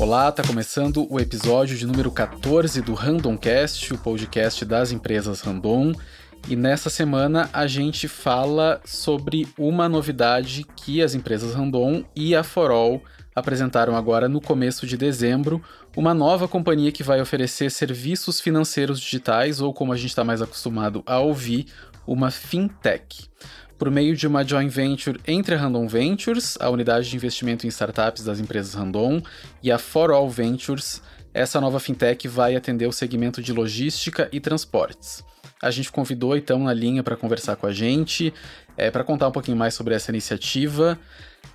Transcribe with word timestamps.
Olá, 0.00 0.28
está 0.28 0.44
começando 0.44 1.12
o 1.12 1.18
episódio 1.18 1.76
de 1.76 1.84
número 1.84 2.08
14 2.12 2.80
do 2.82 2.94
Randomcast, 2.94 3.92
o 3.92 3.98
podcast 3.98 4.64
das 4.64 4.92
empresas 4.92 5.40
Random. 5.40 5.92
E 6.48 6.54
nessa 6.54 6.88
semana 6.88 7.50
a 7.52 7.66
gente 7.66 8.06
fala 8.06 8.80
sobre 8.84 9.48
uma 9.58 9.88
novidade 9.88 10.64
que 10.76 11.02
as 11.02 11.16
empresas 11.16 11.52
Randon 11.52 12.04
e 12.14 12.36
a 12.36 12.44
Forol 12.44 13.02
apresentaram 13.34 13.96
agora 13.96 14.28
no 14.28 14.40
começo 14.40 14.86
de 14.86 14.96
dezembro, 14.96 15.60
uma 15.96 16.14
nova 16.14 16.46
companhia 16.46 16.92
que 16.92 17.02
vai 17.02 17.20
oferecer 17.20 17.68
serviços 17.68 18.40
financeiros 18.40 19.00
digitais, 19.00 19.60
ou 19.60 19.74
como 19.74 19.92
a 19.92 19.96
gente 19.96 20.10
está 20.10 20.22
mais 20.22 20.40
acostumado 20.40 21.02
a 21.06 21.18
ouvir, 21.18 21.66
uma 22.06 22.30
fintech 22.30 23.28
por 23.78 23.90
meio 23.90 24.16
de 24.16 24.26
uma 24.26 24.44
joint 24.44 24.68
venture 24.68 25.20
entre 25.26 25.54
a 25.54 25.58
Randon 25.58 25.86
Ventures, 25.86 26.58
a 26.60 26.68
unidade 26.68 27.08
de 27.08 27.16
investimento 27.16 27.64
em 27.64 27.68
startups 27.68 28.24
das 28.24 28.40
empresas 28.40 28.74
Randon, 28.74 29.22
e 29.62 29.70
a 29.70 29.78
For 29.78 30.10
All 30.10 30.28
Ventures. 30.28 31.00
Essa 31.32 31.60
nova 31.60 31.78
fintech 31.78 32.26
vai 32.26 32.56
atender 32.56 32.86
o 32.86 32.92
segmento 32.92 33.40
de 33.40 33.52
logística 33.52 34.28
e 34.32 34.40
transportes. 34.40 35.22
A 35.62 35.70
gente 35.70 35.92
convidou 35.92 36.36
então 36.36 36.58
na 36.58 36.74
linha 36.74 37.02
para 37.02 37.16
conversar 37.16 37.56
com 37.56 37.66
a 37.66 37.72
gente, 37.72 38.34
é, 38.76 38.90
para 38.90 39.04
contar 39.04 39.28
um 39.28 39.32
pouquinho 39.32 39.56
mais 39.56 39.74
sobre 39.74 39.94
essa 39.94 40.10
iniciativa 40.10 40.98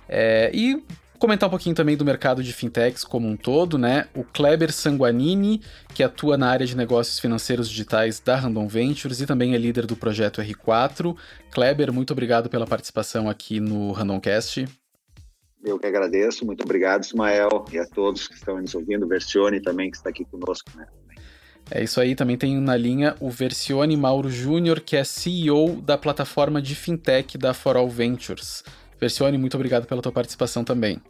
é, 0.08 0.50
e 0.54 0.82
comentar 1.18 1.48
um 1.48 1.50
pouquinho 1.50 1.74
também 1.74 1.96
do 1.96 2.04
mercado 2.04 2.42
de 2.42 2.52
fintechs 2.52 3.04
como 3.04 3.28
um 3.28 3.36
todo, 3.36 3.78
né? 3.78 4.06
O 4.14 4.24
Kleber 4.24 4.72
Sanguanini, 4.72 5.60
que 5.94 6.02
atua 6.02 6.36
na 6.36 6.48
área 6.48 6.66
de 6.66 6.76
negócios 6.76 7.18
financeiros 7.18 7.68
digitais 7.68 8.20
da 8.20 8.36
Random 8.36 8.68
Ventures 8.68 9.20
e 9.20 9.26
também 9.26 9.54
é 9.54 9.58
líder 9.58 9.86
do 9.86 9.96
projeto 9.96 10.40
R4. 10.40 11.16
Kleber, 11.50 11.92
muito 11.92 12.12
obrigado 12.12 12.48
pela 12.48 12.66
participação 12.66 13.28
aqui 13.28 13.60
no 13.60 13.92
Randomcast. 13.92 14.66
Eu 15.64 15.78
que 15.78 15.86
agradeço, 15.86 16.44
muito 16.44 16.62
obrigado, 16.62 17.04
Ismael, 17.04 17.64
e 17.72 17.78
a 17.78 17.86
todos 17.86 18.28
que 18.28 18.34
estão 18.34 18.60
nos 18.60 18.74
ouvindo, 18.74 19.08
Versione 19.08 19.60
também, 19.62 19.90
que 19.90 19.96
está 19.96 20.10
aqui 20.10 20.24
conosco, 20.26 20.70
né? 20.76 20.86
É 21.70 21.82
isso 21.82 21.98
aí, 21.98 22.14
também 22.14 22.36
tem 22.36 22.60
na 22.60 22.76
linha 22.76 23.16
o 23.18 23.30
Versione 23.30 23.96
Mauro 23.96 24.28
Júnior, 24.28 24.80
que 24.80 24.96
é 24.96 25.02
CEO 25.02 25.80
da 25.80 25.96
plataforma 25.96 26.60
de 26.60 26.74
fintech 26.74 27.38
da 27.38 27.54
For 27.54 27.76
All 27.76 27.88
Ventures. 27.88 28.62
Versione, 29.04 29.36
muito 29.36 29.54
obrigado 29.54 29.86
pela 29.86 30.00
tua 30.00 30.12
participação 30.12 30.64
também. 30.64 31.00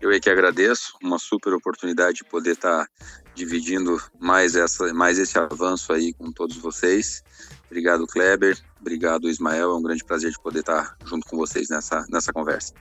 Eu 0.00 0.10
é 0.10 0.18
que 0.18 0.30
agradeço, 0.30 0.94
uma 1.02 1.18
super 1.18 1.52
oportunidade 1.52 2.18
de 2.18 2.24
poder 2.24 2.52
estar 2.52 2.86
tá 2.86 2.88
dividindo 3.34 4.00
mais, 4.18 4.54
essa, 4.56 4.94
mais 4.94 5.18
esse 5.18 5.38
avanço 5.38 5.92
aí 5.92 6.14
com 6.14 6.32
todos 6.32 6.56
vocês. 6.56 7.22
Obrigado, 7.66 8.06
Kleber. 8.06 8.56
Obrigado, 8.80 9.28
Ismael. 9.28 9.70
É 9.70 9.74
um 9.74 9.82
grande 9.82 10.02
prazer 10.02 10.30
de 10.30 10.40
poder 10.40 10.60
estar 10.60 10.96
tá 10.96 10.96
junto 11.04 11.26
com 11.28 11.36
vocês 11.36 11.68
nessa, 11.68 12.06
nessa 12.08 12.32
conversa. 12.32 12.72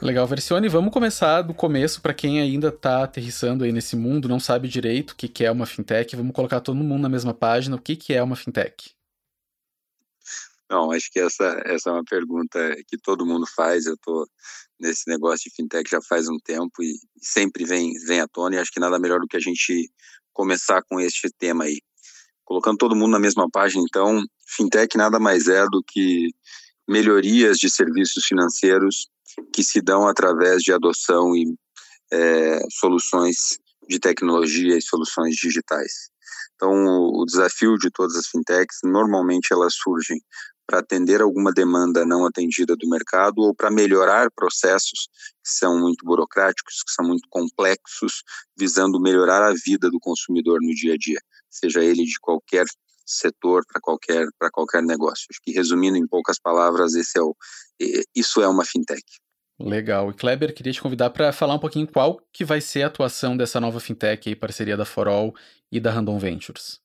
Legal, 0.00 0.26
Versione. 0.26 0.68
Vamos 0.68 0.92
começar 0.92 1.42
do 1.42 1.54
começo 1.54 2.00
para 2.00 2.12
quem 2.12 2.40
ainda 2.40 2.68
está 2.68 3.04
aterrissando 3.04 3.62
aí 3.62 3.70
nesse 3.70 3.94
mundo, 3.94 4.28
não 4.28 4.40
sabe 4.40 4.66
direito 4.66 5.12
o 5.12 5.16
que, 5.16 5.28
que 5.28 5.44
é 5.44 5.52
uma 5.52 5.66
fintech. 5.66 6.16
Vamos 6.16 6.32
colocar 6.32 6.60
todo 6.60 6.82
mundo 6.82 7.02
na 7.02 7.08
mesma 7.08 7.32
página. 7.32 7.76
O 7.76 7.80
que, 7.80 7.94
que 7.94 8.12
é 8.12 8.20
uma 8.20 8.34
fintech? 8.34 8.96
Não, 10.72 10.90
acho 10.90 11.10
que 11.12 11.20
essa, 11.20 11.60
essa 11.66 11.90
é 11.90 11.92
uma 11.92 12.04
pergunta 12.04 12.58
que 12.88 12.96
todo 12.96 13.26
mundo 13.26 13.46
faz. 13.46 13.84
Eu 13.84 13.92
estou 13.92 14.26
nesse 14.80 15.02
negócio 15.06 15.50
de 15.50 15.54
fintech 15.54 15.90
já 15.90 16.00
faz 16.00 16.30
um 16.30 16.38
tempo 16.42 16.82
e 16.82 16.94
sempre 17.20 17.66
vem, 17.66 17.92
vem 18.06 18.22
à 18.22 18.26
tona. 18.26 18.56
E 18.56 18.58
acho 18.58 18.70
que 18.72 18.80
nada 18.80 18.98
melhor 18.98 19.20
do 19.20 19.26
que 19.26 19.36
a 19.36 19.40
gente 19.40 19.92
começar 20.32 20.82
com 20.88 20.98
este 20.98 21.28
tema 21.38 21.64
aí. 21.64 21.78
Colocando 22.42 22.78
todo 22.78 22.96
mundo 22.96 23.10
na 23.10 23.18
mesma 23.18 23.50
página, 23.50 23.84
então, 23.86 24.24
fintech 24.48 24.96
nada 24.96 25.20
mais 25.20 25.46
é 25.46 25.62
do 25.66 25.84
que 25.86 26.30
melhorias 26.88 27.58
de 27.58 27.68
serviços 27.68 28.24
financeiros 28.24 29.08
que 29.52 29.62
se 29.62 29.82
dão 29.82 30.08
através 30.08 30.62
de 30.62 30.72
adoção 30.72 31.36
e 31.36 31.54
é, 32.10 32.60
soluções 32.70 33.58
de 33.86 33.98
tecnologia 33.98 34.78
e 34.78 34.82
soluções 34.82 35.36
digitais. 35.36 36.10
Então, 36.54 36.72
o 36.72 37.24
desafio 37.26 37.76
de 37.76 37.90
todas 37.90 38.16
as 38.16 38.28
fintechs, 38.28 38.78
normalmente 38.84 39.48
elas 39.52 39.74
surgem 39.74 40.18
para 40.66 40.78
atender 40.78 41.20
alguma 41.20 41.52
demanda 41.52 42.04
não 42.04 42.24
atendida 42.26 42.76
do 42.76 42.88
mercado 42.88 43.38
ou 43.38 43.54
para 43.54 43.70
melhorar 43.70 44.30
processos 44.30 45.08
que 45.42 45.50
são 45.50 45.78
muito 45.78 46.04
burocráticos, 46.04 46.82
que 46.82 46.92
são 46.92 47.04
muito 47.04 47.28
complexos, 47.28 48.22
visando 48.56 49.00
melhorar 49.00 49.42
a 49.42 49.54
vida 49.64 49.90
do 49.90 49.98
consumidor 50.00 50.60
no 50.62 50.74
dia 50.74 50.94
a 50.94 50.96
dia, 50.96 51.20
seja 51.50 51.82
ele 51.82 52.04
de 52.04 52.18
qualquer 52.20 52.64
setor 53.04 53.64
para 53.66 53.80
qualquer 53.80 54.26
para 54.38 54.50
qualquer 54.50 54.82
negócio. 54.82 55.26
Acho 55.30 55.40
que 55.42 55.52
resumindo 55.52 55.96
em 55.96 56.06
poucas 56.06 56.38
palavras, 56.38 56.94
esse 56.94 57.18
é 57.18 57.22
o 57.22 57.36
isso 58.14 58.40
é 58.40 58.48
uma 58.48 58.64
fintech. 58.64 59.02
Legal. 59.58 60.10
E 60.10 60.14
Kleber, 60.14 60.54
queria 60.54 60.72
te 60.72 60.82
convidar 60.82 61.10
para 61.10 61.32
falar 61.32 61.54
um 61.54 61.58
pouquinho 61.58 61.86
qual 61.86 62.20
que 62.32 62.44
vai 62.44 62.60
ser 62.60 62.82
a 62.82 62.86
atuação 62.86 63.36
dessa 63.36 63.60
nova 63.60 63.78
fintech 63.78 64.28
aí, 64.28 64.34
parceria 64.34 64.76
da 64.76 64.84
Forol 64.84 65.34
e 65.70 65.78
da 65.78 65.90
Random 65.90 66.18
Ventures. 66.18 66.81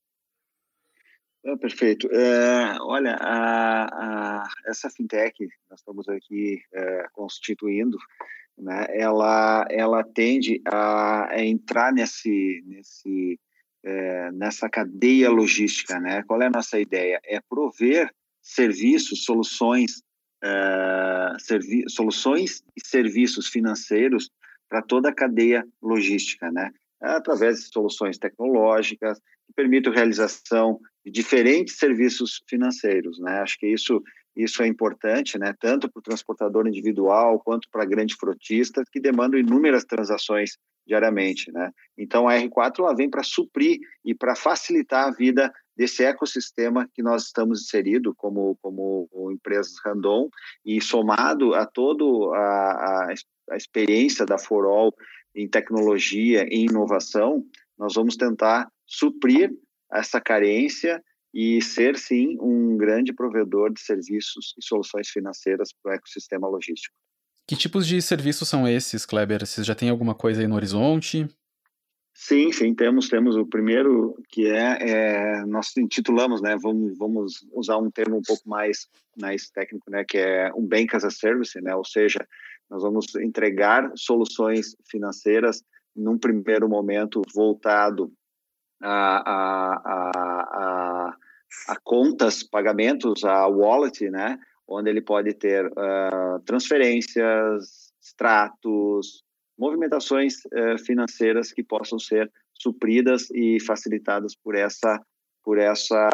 Ah, 1.50 1.56
perfeito. 1.56 2.10
É, 2.12 2.78
olha, 2.82 3.16
a, 3.22 3.86
a, 3.86 4.50
essa 4.66 4.90
fintech 4.90 5.48
nós 5.70 5.80
estamos 5.80 6.10
aqui 6.10 6.62
é, 6.74 7.06
constituindo, 7.14 7.98
né, 8.58 8.86
ela, 8.90 9.66
ela 9.70 10.04
tende 10.04 10.62
a, 10.68 11.32
a 11.32 11.46
entrar 11.46 11.94
nesse, 11.94 12.62
nesse, 12.66 13.40
é, 13.82 14.30
nessa 14.34 14.70
cadeia 14.70 15.30
logística. 15.30 15.98
Né? 16.02 16.22
Qual 16.24 16.42
é 16.42 16.48
a 16.48 16.52
nossa 16.52 16.78
ideia? 16.82 17.18
É 17.24 17.40
prover 17.40 18.12
serviços, 18.42 19.24
soluções, 19.24 20.02
é, 20.44 21.38
servi 21.40 21.90
soluções 21.90 22.62
e 22.76 22.86
serviços 22.86 23.48
financeiros 23.48 24.30
para 24.68 24.82
toda 24.82 25.08
a 25.10 25.16
cadeia 25.16 25.66
logística, 25.82 26.52
né? 26.52 26.72
através 27.00 27.60
de 27.60 27.72
soluções 27.72 28.18
tecnológicas 28.18 29.18
que 29.58 29.64
permitem 29.64 29.92
a 29.92 29.96
realização 29.96 30.80
de 31.04 31.12
diferentes 31.12 31.78
serviços 31.78 32.44
financeiros, 32.48 33.20
né? 33.20 33.40
Acho 33.40 33.58
que 33.58 33.68
isso 33.68 34.02
isso 34.36 34.62
é 34.62 34.68
importante, 34.68 35.36
né? 35.40 35.52
Tanto 35.60 35.90
para 35.92 36.00
o 36.00 36.04
transportador 36.04 36.68
individual 36.68 37.40
quanto 37.40 37.68
para 37.72 37.84
grande 37.86 38.16
frotista 38.16 38.84
que 38.92 39.00
demandam 39.00 39.40
inúmeras 39.40 39.84
transações 39.84 40.52
diariamente, 40.86 41.52
né? 41.52 41.72
Então 41.98 42.28
a 42.28 42.36
R4 42.36 42.80
ela 42.80 42.96
vem 42.96 43.10
para 43.10 43.24
suprir 43.24 43.80
e 44.06 44.14
para 44.14 44.36
facilitar 44.36 45.08
a 45.08 45.12
vida 45.12 45.52
desse 45.76 46.04
ecossistema 46.04 46.88
que 46.94 47.02
nós 47.02 47.24
estamos 47.24 47.62
inserido 47.62 48.14
como 48.16 48.56
como 48.62 49.10
empresas 49.32 49.74
Randon 49.84 50.30
e 50.64 50.80
somado 50.82 51.56
a 51.56 51.66
todo 51.66 52.32
a, 52.34 52.38
a, 52.38 53.14
a 53.52 53.58
experiência 53.58 54.24
da 54.24 54.38
Forol 54.38 54.94
em 55.36 55.48
tecnologia 55.48 56.48
e 56.50 56.66
inovação, 56.66 57.44
nós 57.78 57.94
vamos 57.94 58.16
tentar 58.16 58.68
suprir 58.88 59.52
essa 59.92 60.20
carência 60.20 61.04
e 61.34 61.62
ser, 61.62 61.98
sim, 61.98 62.38
um 62.40 62.78
grande 62.78 63.14
provedor 63.14 63.72
de 63.72 63.82
serviços 63.82 64.56
e 64.58 64.66
soluções 64.66 65.10
financeiras 65.10 65.70
para 65.72 65.92
o 65.92 65.96
ecossistema 65.96 66.48
logístico. 66.48 66.96
Que 67.46 67.56
tipos 67.56 67.86
de 67.86 68.02
serviços 68.02 68.50
são 68.50 68.68
esses, 68.68 69.06
Kleber? 69.06 69.46
Vocês 69.46 69.66
já 69.66 69.76
tem 69.76 69.90
alguma 69.90 70.16
coisa 70.16 70.42
aí 70.42 70.48
no 70.48 70.56
horizonte? 70.56 71.28
Sim, 72.14 72.52
sim, 72.52 72.74
temos, 72.74 73.08
temos 73.08 73.36
o 73.36 73.46
primeiro 73.46 74.20
que 74.30 74.48
é, 74.48 74.78
é, 74.82 75.46
nós 75.46 75.78
intitulamos, 75.78 76.42
né, 76.42 76.58
vamos, 76.60 76.98
vamos 76.98 77.46
usar 77.54 77.78
um 77.78 77.92
termo 77.92 78.18
um 78.18 78.24
pouco 78.24 78.50
mais, 78.50 78.88
mais 79.16 79.52
técnico, 79.52 79.92
né, 79.92 80.04
que 80.04 80.18
é 80.18 80.52
um 80.56 80.66
Bank 80.66 80.96
as 80.96 81.04
a 81.04 81.12
Service, 81.12 81.62
né, 81.62 81.76
ou 81.76 81.86
seja, 81.86 82.28
nós 82.68 82.82
vamos 82.82 83.14
entregar 83.18 83.92
soluções 83.96 84.76
financeiras 84.90 85.64
num 85.96 86.18
primeiro 86.18 86.68
momento 86.68 87.22
voltado 87.36 88.12
a, 88.82 89.82
a, 89.84 91.18
a, 91.70 91.76
contas, 91.84 92.44
pagamentos, 92.44 93.24
a 93.24 93.48
wallet, 93.48 94.10
né? 94.10 94.40
Onde 94.68 94.90
ele 94.90 95.02
pode 95.02 95.34
ter 95.34 95.66
uh, 95.66 96.40
transferências, 96.46 97.94
extratos, 98.02 99.24
movimentações 99.58 100.36
uh, 100.46 100.78
financeiras 100.86 101.52
que 101.52 101.64
possam 101.64 101.98
ser 101.98 102.32
supridas 102.54 103.30
e 103.32 103.60
facilitadas 103.62 104.36
por 104.36 104.56
essa 104.56 105.00
por 105.44 105.58
essa 105.58 106.10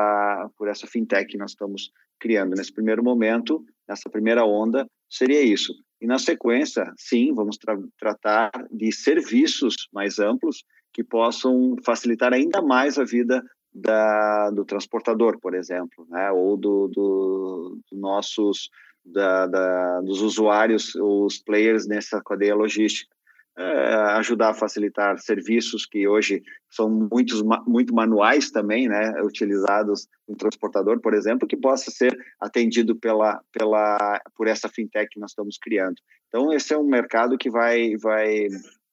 por 0.58 0.68
essa 0.68 0.86
fintech 0.86 1.26
que 1.26 1.38
nós 1.38 1.52
estamos 1.52 1.92
criando 2.20 2.56
nesse 2.56 2.72
primeiro 2.72 3.04
momento, 3.04 3.66
nessa 3.88 4.10
primeira 4.10 4.46
onda, 4.46 4.86
seria 5.10 5.42
isso. 5.42 5.74
E 6.00 6.06
na 6.06 6.20
sequência, 6.20 6.84
sim, 6.98 7.34
vamos 7.34 7.58
tra 7.58 7.78
tratar 7.98 8.52
de 8.72 8.92
serviços 8.92 9.76
mais 9.92 10.20
amplos 10.20 10.64
que 10.94 11.04
possam 11.04 11.76
facilitar 11.84 12.34
ainda 12.34 12.62
mais 12.62 12.98
a 12.98 13.04
vida 13.04 13.44
da, 13.74 14.52
do 14.52 14.64
transportador, 14.64 15.40
por 15.40 15.56
exemplo, 15.56 16.06
né? 16.10 16.32
ou 16.32 16.56
do, 16.56 16.88
do, 16.88 17.80
do 17.92 17.98
nossos 17.98 18.70
da, 19.06 19.48
da, 19.48 20.02
dos 20.02 20.22
usuários, 20.22 20.96
os 20.96 21.40
players 21.40 21.88
nessa 21.88 22.22
cadeia 22.22 22.56
logística. 22.56 23.14
É, 23.56 23.94
ajudar 24.18 24.50
a 24.50 24.54
facilitar 24.56 25.20
serviços 25.20 25.86
que 25.86 26.08
hoje 26.08 26.42
são 26.72 26.90
muitos, 26.90 27.44
muito 27.68 27.94
manuais 27.94 28.50
também, 28.50 28.88
né, 28.88 29.14
utilizados 29.22 30.08
no 30.28 30.36
transportador, 30.36 31.00
por 31.00 31.14
exemplo, 31.14 31.48
que 31.48 31.56
possa 31.56 31.92
ser 31.92 32.18
atendido 32.42 32.96
pela, 32.96 33.40
pela, 33.52 34.20
por 34.36 34.48
essa 34.48 34.68
fintech 34.68 35.08
que 35.08 35.20
nós 35.20 35.30
estamos 35.30 35.60
criando. 35.60 35.98
Então, 36.30 36.52
esse 36.52 36.74
é 36.74 36.78
um 36.80 36.84
mercado 36.84 37.38
que 37.38 37.48
vai, 37.48 37.96
vai 37.98 38.48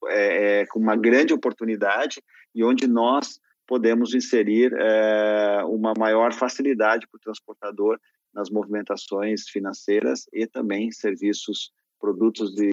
é, 0.07 0.61
é, 0.61 0.65
com 0.65 0.79
uma 0.79 0.95
grande 0.95 1.33
oportunidade 1.33 2.21
e 2.53 2.63
onde 2.63 2.87
nós 2.87 3.39
podemos 3.67 4.13
inserir 4.13 4.73
é, 4.73 5.63
uma 5.65 5.93
maior 5.97 6.33
facilidade 6.33 7.07
para 7.07 7.17
o 7.17 7.21
transportador 7.21 7.99
nas 8.33 8.49
movimentações 8.49 9.47
financeiras 9.49 10.25
e 10.33 10.47
também 10.47 10.91
serviços, 10.91 11.71
produtos 11.99 12.53
de, 12.55 12.71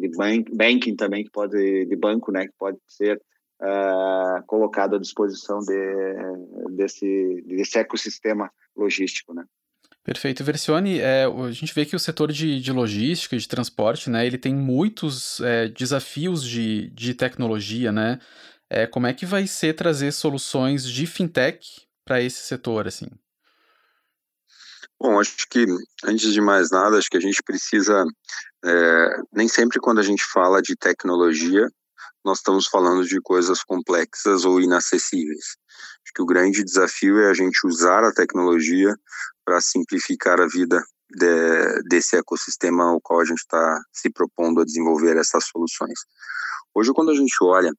de 0.00 0.08
bank, 0.16 0.54
banking 0.54 0.94
também 0.94 1.24
que 1.24 1.30
pode 1.30 1.84
de 1.84 1.96
banco, 1.96 2.30
né, 2.30 2.46
que 2.46 2.54
pode 2.58 2.78
ser 2.86 3.20
uh, 3.60 4.44
colocado 4.46 4.96
à 4.96 4.98
disposição 4.98 5.58
de, 5.58 6.74
desse, 6.76 7.42
desse 7.46 7.78
ecossistema 7.78 8.50
logístico, 8.76 9.34
né. 9.34 9.44
Perfeito. 10.06 10.44
Versione, 10.44 11.00
é, 11.00 11.24
a 11.24 11.50
gente 11.50 11.74
vê 11.74 11.84
que 11.84 11.96
o 11.96 11.98
setor 11.98 12.30
de, 12.30 12.60
de 12.60 12.70
logística, 12.70 13.36
de 13.36 13.48
transporte, 13.48 14.08
né, 14.08 14.24
ele 14.24 14.38
tem 14.38 14.54
muitos 14.54 15.40
é, 15.40 15.66
desafios 15.66 16.44
de, 16.44 16.90
de 16.90 17.12
tecnologia, 17.12 17.90
né? 17.90 18.20
É, 18.70 18.86
como 18.86 19.08
é 19.08 19.12
que 19.12 19.26
vai 19.26 19.48
ser 19.48 19.74
trazer 19.74 20.12
soluções 20.12 20.88
de 20.88 21.08
fintech 21.08 21.88
para 22.04 22.22
esse 22.22 22.38
setor, 22.42 22.86
assim? 22.86 23.08
Bom, 25.00 25.18
acho 25.18 25.44
que 25.50 25.66
antes 26.04 26.32
de 26.32 26.40
mais 26.40 26.70
nada, 26.70 26.98
acho 26.98 27.10
que 27.10 27.16
a 27.16 27.20
gente 27.20 27.42
precisa, 27.42 28.04
é, 28.64 29.08
nem 29.32 29.48
sempre 29.48 29.80
quando 29.80 29.98
a 29.98 30.04
gente 30.04 30.22
fala 30.32 30.62
de 30.62 30.76
tecnologia, 30.76 31.68
nós 32.24 32.38
estamos 32.38 32.68
falando 32.68 33.04
de 33.04 33.20
coisas 33.20 33.64
complexas 33.64 34.44
ou 34.44 34.60
inacessíveis. 34.60 35.56
Acho 36.06 36.12
que 36.14 36.22
o 36.22 36.26
grande 36.26 36.62
desafio 36.62 37.18
é 37.18 37.30
a 37.30 37.34
gente 37.34 37.66
usar 37.66 38.04
a 38.04 38.12
tecnologia 38.12 38.94
para 39.44 39.60
simplificar 39.60 40.40
a 40.40 40.46
vida 40.46 40.80
de, 41.10 41.82
desse 41.88 42.16
ecossistema 42.16 42.84
ao 42.84 43.00
qual 43.00 43.20
a 43.20 43.24
gente 43.24 43.38
está 43.40 43.82
se 43.92 44.08
propondo 44.08 44.60
a 44.60 44.64
desenvolver 44.64 45.16
essas 45.16 45.46
soluções. 45.48 45.98
Hoje, 46.72 46.92
quando 46.94 47.10
a 47.10 47.14
gente 47.14 47.36
olha 47.42 47.72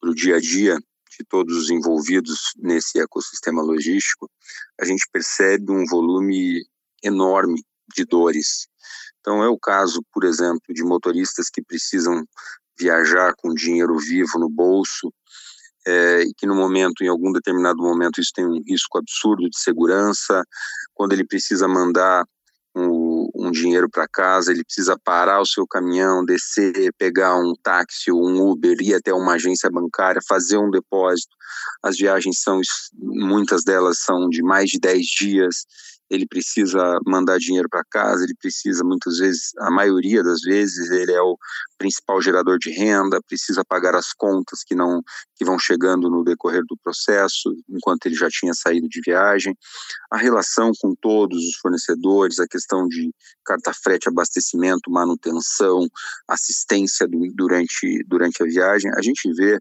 para 0.00 0.10
o 0.10 0.14
dia 0.14 0.36
a 0.36 0.40
dia 0.40 0.78
de 1.18 1.24
todos 1.28 1.54
os 1.54 1.68
envolvidos 1.68 2.54
nesse 2.56 2.98
ecossistema 2.98 3.60
logístico, 3.60 4.30
a 4.80 4.86
gente 4.86 5.06
percebe 5.12 5.70
um 5.70 5.84
volume 5.84 6.64
enorme 7.04 7.62
de 7.94 8.06
dores. 8.06 8.68
Então, 9.20 9.44
é 9.44 9.48
o 9.48 9.58
caso, 9.58 10.02
por 10.14 10.24
exemplo, 10.24 10.72
de 10.72 10.82
motoristas 10.82 11.50
que 11.50 11.62
precisam 11.62 12.24
viajar 12.78 13.34
com 13.36 13.52
dinheiro 13.52 13.98
vivo 13.98 14.38
no 14.38 14.48
bolso, 14.48 15.12
é, 15.86 16.22
e 16.22 16.34
que 16.36 16.46
no 16.46 16.54
momento, 16.54 17.02
em 17.02 17.08
algum 17.08 17.32
determinado 17.32 17.78
momento, 17.78 18.20
isso 18.20 18.32
tem 18.34 18.44
um 18.44 18.62
risco 18.66 18.98
absurdo 18.98 19.48
de 19.48 19.58
segurança, 19.58 20.42
quando 20.94 21.12
ele 21.12 21.24
precisa 21.24 21.68
mandar 21.68 22.24
um, 22.76 23.30
um 23.34 23.50
dinheiro 23.50 23.88
para 23.88 24.06
casa, 24.06 24.52
ele 24.52 24.64
precisa 24.64 24.98
parar 25.02 25.40
o 25.40 25.46
seu 25.46 25.66
caminhão, 25.66 26.24
descer, 26.24 26.92
pegar 26.98 27.36
um 27.36 27.54
táxi 27.62 28.10
ou 28.10 28.28
um 28.28 28.50
Uber, 28.50 28.76
ir 28.80 28.94
até 28.94 29.14
uma 29.14 29.34
agência 29.34 29.70
bancária, 29.70 30.20
fazer 30.28 30.58
um 30.58 30.70
depósito. 30.70 31.34
As 31.82 31.96
viagens 31.96 32.40
são, 32.40 32.60
muitas 32.98 33.64
delas 33.64 34.00
são 34.00 34.28
de 34.28 34.42
mais 34.42 34.68
de 34.68 34.78
10 34.78 35.06
dias, 35.06 35.64
ele 36.08 36.26
precisa 36.26 36.98
mandar 37.04 37.38
dinheiro 37.38 37.68
para 37.68 37.84
casa, 37.84 38.24
ele 38.24 38.34
precisa 38.34 38.84
muitas 38.84 39.18
vezes, 39.18 39.50
a 39.58 39.70
maioria 39.70 40.22
das 40.22 40.40
vezes, 40.40 40.90
ele 40.90 41.12
é 41.12 41.20
o 41.20 41.36
principal 41.76 42.20
gerador 42.20 42.58
de 42.58 42.70
renda, 42.70 43.20
precisa 43.26 43.64
pagar 43.64 43.94
as 43.94 44.12
contas 44.12 44.62
que 44.64 44.74
não 44.74 45.02
que 45.34 45.44
vão 45.44 45.58
chegando 45.58 46.08
no 46.08 46.24
decorrer 46.24 46.62
do 46.66 46.76
processo, 46.82 47.54
enquanto 47.68 48.06
ele 48.06 48.14
já 48.14 48.28
tinha 48.30 48.54
saído 48.54 48.88
de 48.88 49.00
viagem, 49.04 49.56
a 50.10 50.16
relação 50.16 50.70
com 50.80 50.94
todos 50.94 51.38
os 51.38 51.56
fornecedores, 51.56 52.38
a 52.38 52.46
questão 52.46 52.86
de 52.88 53.12
carta 53.44 53.72
frete, 53.74 54.08
abastecimento, 54.08 54.90
manutenção, 54.90 55.86
assistência 56.28 57.06
do, 57.06 57.18
durante 57.34 58.02
durante 58.06 58.42
a 58.42 58.46
viagem, 58.46 58.90
a 58.96 59.02
gente 59.02 59.32
vê 59.34 59.58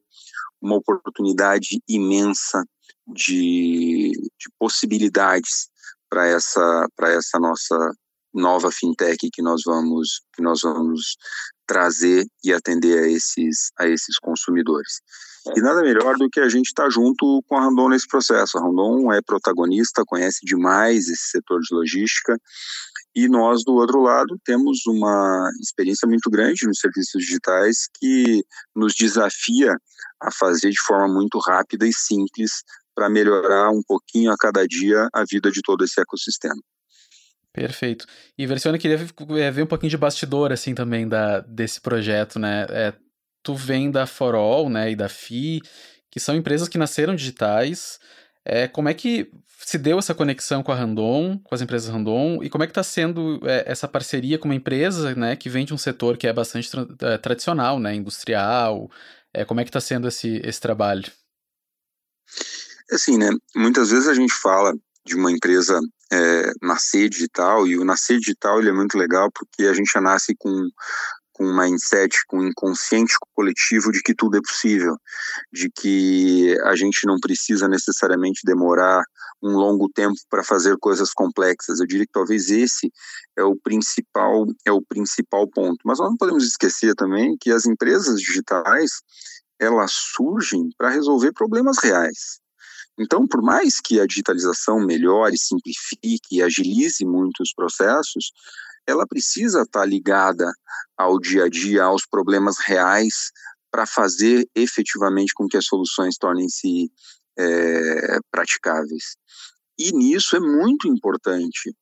uma 0.62 0.76
oportunidade 0.78 1.80
imensa 1.88 2.64
de, 3.08 4.12
de 4.12 4.50
possibilidades 4.58 5.70
para 6.16 6.28
essa 6.28 6.88
para 6.96 7.12
essa 7.12 7.38
nossa 7.38 7.92
nova 8.34 8.72
fintech 8.72 9.18
que 9.34 9.42
nós 9.42 9.64
vamos 9.66 10.22
que 10.34 10.42
nós 10.42 10.62
vamos 10.64 11.18
trazer 11.68 12.26
e 12.42 12.54
atender 12.54 13.04
a 13.04 13.08
esses 13.10 13.72
a 13.78 13.86
esses 13.86 14.18
consumidores. 14.20 15.02
E 15.56 15.62
nada 15.62 15.82
melhor 15.82 16.16
do 16.16 16.30
que 16.30 16.40
a 16.40 16.48
gente 16.48 16.68
estar 16.68 16.86
tá 16.86 16.90
junto 16.90 17.44
com 17.48 17.58
a 17.58 17.62
Randon 17.66 17.90
nesse 17.90 18.08
processo. 18.08 18.58
A 18.58 18.62
Randon 18.62 19.12
é 19.12 19.22
protagonista, 19.22 20.04
conhece 20.08 20.40
demais 20.46 21.08
esse 21.10 21.32
setor 21.32 21.60
de 21.60 21.76
logística 21.76 22.38
e 23.14 23.28
nós, 23.28 23.64
do 23.64 23.74
outro 23.74 24.02
lado, 24.02 24.40
temos 24.44 24.86
uma 24.88 25.50
experiência 25.62 26.08
muito 26.08 26.30
grande 26.30 26.66
nos 26.66 26.80
serviços 26.80 27.22
digitais 27.24 27.88
que 28.00 28.44
nos 28.74 28.94
desafia 28.96 29.76
a 30.22 30.32
fazer 30.32 30.70
de 30.70 30.82
forma 30.82 31.14
muito 31.14 31.38
rápida 31.40 31.86
e 31.86 31.94
simples 31.94 32.64
para 32.96 33.10
melhorar 33.10 33.70
um 33.70 33.84
pouquinho 33.86 34.32
a 34.32 34.38
cada 34.38 34.66
dia 34.66 35.10
a 35.14 35.24
vida 35.30 35.52
de 35.52 35.62
todo 35.62 35.84
esse 35.84 36.00
ecossistema. 36.00 36.62
Perfeito. 37.52 38.06
E 38.38 38.46
Versione, 38.46 38.78
queria 38.78 39.00
é, 39.40 39.52
ver 39.52 39.64
um 39.64 39.68
pouquinho 39.68 39.90
de 39.90 39.98
bastidor, 39.98 40.52
assim, 40.52 40.76
também 40.76 41.08
da, 41.08 41.40
desse 41.42 41.80
projeto, 41.80 42.38
né? 42.38 42.66
É, 42.70 42.94
tu 43.42 43.56
vem 43.56 43.90
da 43.92 44.06
For 44.06 44.36
All, 44.36 44.70
né, 44.70 44.92
e 44.92 44.96
da 44.96 45.08
FI, 45.08 45.62
que 46.10 46.20
são 46.20 46.36
empresas 46.36 46.68
que 46.68 46.78
nasceram 46.78 47.16
digitais. 47.16 48.00
É, 48.44 48.68
como 48.68 48.90
é 48.90 48.94
que 48.94 49.32
se 49.60 49.78
deu 49.78 49.98
essa 49.98 50.14
conexão 50.14 50.62
com 50.62 50.72
a 50.72 50.76
Randon, 50.76 51.40
com 51.40 51.56
as 51.56 51.62
empresas 51.62 51.90
Randon, 51.90 52.44
e 52.44 52.50
como 52.50 52.64
é 52.64 52.68
que 52.68 52.72
está 52.72 52.84
sendo 52.84 53.40
é, 53.44 53.64
essa 53.66 53.88
parceria 53.88 54.38
com 54.38 54.48
uma 54.48 54.56
empresa, 54.56 55.16
né, 55.16 55.36
que 55.36 55.50
vem 55.50 55.66
de 55.66 55.74
um 55.74 55.78
setor 55.78 56.18
que 56.18 56.28
é 56.28 56.34
bastante 56.34 56.70
tra 56.70 56.86
é, 57.14 57.18
tradicional, 57.18 57.80
né, 57.80 57.96
industrial, 57.96 58.92
é, 59.34 59.46
como 59.46 59.62
é 59.62 59.64
que 59.64 59.70
está 59.70 59.82
sendo 59.82 60.08
esse, 60.08 60.42
esse 60.44 60.60
trabalho? 60.60 61.12
Assim, 62.92 63.18
né? 63.18 63.30
Muitas 63.56 63.90
vezes 63.90 64.08
a 64.08 64.14
gente 64.14 64.34
fala 64.34 64.74
de 65.06 65.16
uma 65.16 65.32
empresa 65.32 65.80
é, 66.12 66.52
nascer 66.62 67.10
digital 67.10 67.68
e 67.68 67.78
o 67.78 67.86
nascer 67.86 68.20
digital 68.20 68.60
ele 68.60 68.70
é 68.70 68.74
muito 68.74 68.98
legal 68.98 69.30
porque 69.32 69.64
a 69.64 69.74
gente 69.74 69.92
já 69.92 70.02
nasce 70.02 70.36
com 70.38 70.68
com 71.36 71.48
um 71.48 71.56
mindset, 71.56 72.18
com 72.28 72.38
um 72.40 72.48
inconsciente 72.48 73.14
coletivo 73.36 73.92
de 73.92 74.02
que 74.02 74.16
tudo 74.16 74.38
é 74.38 74.42
possível, 74.42 74.96
de 75.52 75.70
que 75.70 76.58
a 76.64 76.78
gente 76.78 77.06
não 77.06 77.18
precisa 77.20 77.68
necessariamente 77.68 78.40
demorar 78.46 79.04
um 79.44 79.52
longo 79.52 79.90
tempo 79.90 80.16
para 80.30 80.44
fazer 80.44 80.78
coisas 80.80 81.12
complexas. 81.12 81.80
Eu 81.80 81.86
diria 81.86 82.06
que 82.06 82.12
talvez 82.14 82.50
esse 82.50 82.90
é 83.38 83.44
o 83.44 83.56
principal 83.62 84.46
é 84.66 84.72
o 84.72 84.82
principal 84.82 85.46
ponto. 85.50 85.78
Mas 85.84 86.00
nós 86.00 86.10
não 86.10 86.18
podemos 86.18 86.46
esquecer 86.46 86.96
também 86.96 87.36
que 87.40 87.52
as 87.52 87.66
empresas 87.66 88.22
digitais 88.22 88.92
elas 89.60 89.92
surgem 89.92 90.70
para 90.78 90.90
resolver 90.90 91.34
problemas 91.34 91.78
reais. 91.80 92.40
Então, 92.98 93.28
por 93.28 93.42
mais 93.42 93.82
que 93.82 94.00
a 94.00 94.06
digitalização 94.06 94.80
melhore, 94.80 95.38
simplifique 95.38 96.38
e 96.38 96.42
agilize 96.42 97.04
muitos 97.06 97.54
processos, 97.54 98.32
ela 98.88 99.06
precisa 99.06 99.64
estar 99.64 99.86
ligada 99.86 100.52
ao 100.98 101.20
dia 101.20 101.46
a 101.46 101.50
dia, 101.50 101.84
aos 101.84 102.06
problemas 102.06 102.58
reais, 102.60 103.32
para 103.70 103.86
fazer 103.86 104.48
efetivamente 104.56 105.34
com 105.34 105.48
que 105.48 105.58
as 105.58 105.66
soluções 105.66 106.18
tornem-se 106.18 106.90
é, 107.38 108.20
praticáveis. 108.32 109.18
E 109.78 109.92
nisso 109.92 110.36
é 110.38 110.40
muito 110.40 110.88
importante 110.88 111.76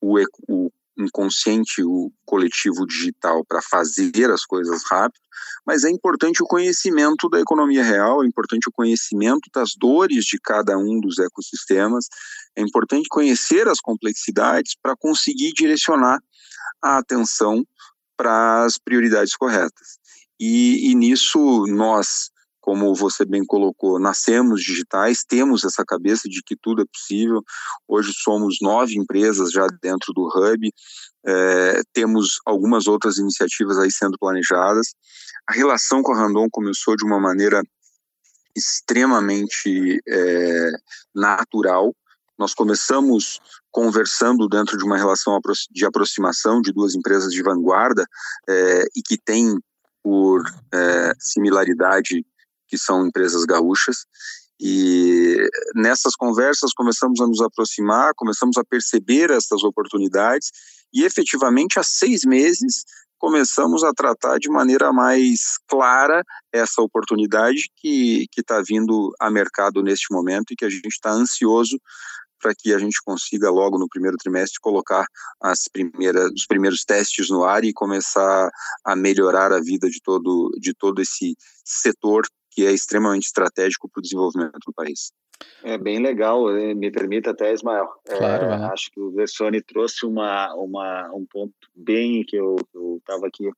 o, 0.00 0.18
o 0.48 0.72
inconsciente, 0.98 1.82
o 1.82 2.10
coletivo 2.24 2.86
digital 2.86 3.44
para 3.44 3.60
fazer 3.62 4.30
as 4.30 4.44
coisas 4.44 4.82
rápido, 4.90 5.20
mas 5.66 5.84
é 5.84 5.90
importante 5.90 6.42
o 6.42 6.46
conhecimento 6.46 7.28
da 7.28 7.40
economia 7.40 7.82
real, 7.82 8.22
é 8.22 8.26
importante 8.26 8.68
o 8.68 8.72
conhecimento 8.72 9.50
das 9.54 9.70
dores 9.76 10.24
de 10.24 10.38
cada 10.38 10.78
um 10.78 11.00
dos 11.00 11.18
ecossistemas, 11.18 12.06
é 12.56 12.62
importante 12.62 13.08
conhecer 13.08 13.68
as 13.68 13.80
complexidades 13.80 14.74
para 14.80 14.96
conseguir 14.96 15.52
direcionar 15.52 16.18
a 16.82 16.98
atenção 16.98 17.64
para 18.16 18.64
as 18.64 18.78
prioridades 18.78 19.36
corretas. 19.36 19.98
E, 20.40 20.90
e 20.90 20.94
nisso 20.94 21.66
nós 21.68 22.30
como 22.66 22.92
você 22.96 23.24
bem 23.24 23.44
colocou, 23.46 24.00
nascemos 24.00 24.60
digitais, 24.60 25.22
temos 25.22 25.62
essa 25.62 25.84
cabeça 25.84 26.28
de 26.28 26.42
que 26.42 26.56
tudo 26.60 26.82
é 26.82 26.84
possível. 26.84 27.40
Hoje 27.86 28.10
somos 28.12 28.56
nove 28.60 28.96
empresas 28.96 29.52
já 29.52 29.68
dentro 29.80 30.12
do 30.12 30.26
Hub, 30.26 30.74
é, 31.24 31.80
temos 31.92 32.40
algumas 32.44 32.88
outras 32.88 33.18
iniciativas 33.18 33.78
aí 33.78 33.92
sendo 33.92 34.18
planejadas. 34.18 34.96
A 35.48 35.52
relação 35.52 36.02
com 36.02 36.12
a 36.12 36.18
Randon 36.18 36.48
começou 36.50 36.96
de 36.96 37.04
uma 37.04 37.20
maneira 37.20 37.62
extremamente 38.56 40.02
é, 40.08 40.70
natural. 41.14 41.94
Nós 42.36 42.52
começamos 42.52 43.38
conversando 43.70 44.48
dentro 44.48 44.76
de 44.76 44.82
uma 44.82 44.96
relação 44.96 45.38
de 45.70 45.86
aproximação 45.86 46.60
de 46.60 46.72
duas 46.72 46.96
empresas 46.96 47.30
de 47.32 47.44
vanguarda 47.44 48.04
é, 48.48 48.86
e 48.96 49.02
que 49.02 49.16
tem 49.16 49.56
por 50.02 50.42
similaridade 51.20 52.24
que 52.66 52.78
são 52.78 53.06
empresas 53.06 53.44
gaúchas. 53.44 54.04
E 54.60 55.36
nessas 55.74 56.14
conversas 56.14 56.72
começamos 56.72 57.20
a 57.20 57.26
nos 57.26 57.40
aproximar, 57.40 58.14
começamos 58.16 58.56
a 58.56 58.64
perceber 58.64 59.30
essas 59.30 59.62
oportunidades 59.62 60.50
e 60.92 61.04
efetivamente 61.04 61.78
há 61.78 61.82
seis 61.82 62.24
meses 62.24 62.84
começamos 63.18 63.82
a 63.84 63.92
tratar 63.92 64.38
de 64.38 64.48
maneira 64.48 64.92
mais 64.92 65.58
clara 65.68 66.22
essa 66.52 66.80
oportunidade 66.80 67.70
que 67.76 68.26
está 68.36 68.62
vindo 68.66 69.12
a 69.20 69.30
mercado 69.30 69.82
neste 69.82 70.12
momento 70.12 70.52
e 70.52 70.56
que 70.56 70.64
a 70.64 70.70
gente 70.70 70.86
está 70.88 71.10
ansioso 71.10 71.78
para 72.40 72.54
que 72.54 72.72
a 72.72 72.78
gente 72.78 73.02
consiga 73.04 73.50
logo 73.50 73.78
no 73.78 73.88
primeiro 73.88 74.16
trimestre 74.16 74.60
colocar 74.60 75.06
as 75.40 75.68
primeiras, 75.72 76.30
os 76.32 76.46
primeiros 76.46 76.84
testes 76.84 77.30
no 77.30 77.44
ar 77.44 77.64
e 77.64 77.72
começar 77.72 78.50
a 78.84 78.94
melhorar 78.94 79.52
a 79.52 79.60
vida 79.60 79.88
de 79.88 80.00
todo, 80.02 80.50
de 80.60 80.74
todo 80.74 81.00
esse 81.00 81.34
setor 81.64 82.26
que 82.56 82.64
é 82.64 82.72
extremamente 82.72 83.26
estratégico 83.26 83.86
para 83.86 84.00
o 84.00 84.02
desenvolvimento 84.02 84.58
do 84.66 84.72
país. 84.72 85.12
É 85.62 85.76
bem 85.76 86.00
legal, 86.00 86.50
eh, 86.56 86.72
me 86.72 86.90
permita 86.90 87.32
até, 87.32 87.52
Ismael. 87.52 87.86
Claro, 88.06 88.44
é, 88.46 88.64
acho 88.72 88.90
que 88.90 88.98
o 88.98 89.10
Versoni 89.10 89.60
trouxe 89.60 90.06
uma, 90.06 90.54
uma, 90.54 91.10
um 91.14 91.26
ponto 91.26 91.52
bem 91.74 92.24
que 92.24 92.34
eu 92.34 92.56
estava 92.96 93.26
aqui 93.26 93.50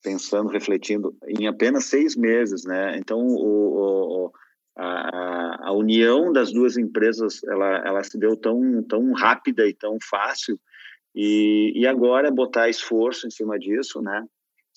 pensando, 0.00 0.50
refletindo, 0.50 1.16
em 1.26 1.48
apenas 1.48 1.86
seis 1.86 2.14
meses, 2.14 2.64
né? 2.64 2.96
Então, 2.98 3.18
o, 3.18 4.26
o 4.26 4.32
a, 4.76 5.70
a, 5.70 5.72
união 5.72 6.32
das 6.32 6.52
duas 6.52 6.76
empresas, 6.76 7.42
ela, 7.42 7.78
ela 7.84 8.04
se 8.04 8.16
deu 8.16 8.36
tão, 8.36 8.84
tão 8.84 9.10
rápida 9.14 9.66
e 9.66 9.74
tão 9.74 9.98
fácil, 10.00 10.56
e, 11.12 11.72
e 11.74 11.84
agora 11.88 12.30
botar 12.30 12.68
esforço 12.68 13.26
em 13.26 13.30
cima 13.30 13.58
disso, 13.58 14.00
né? 14.00 14.24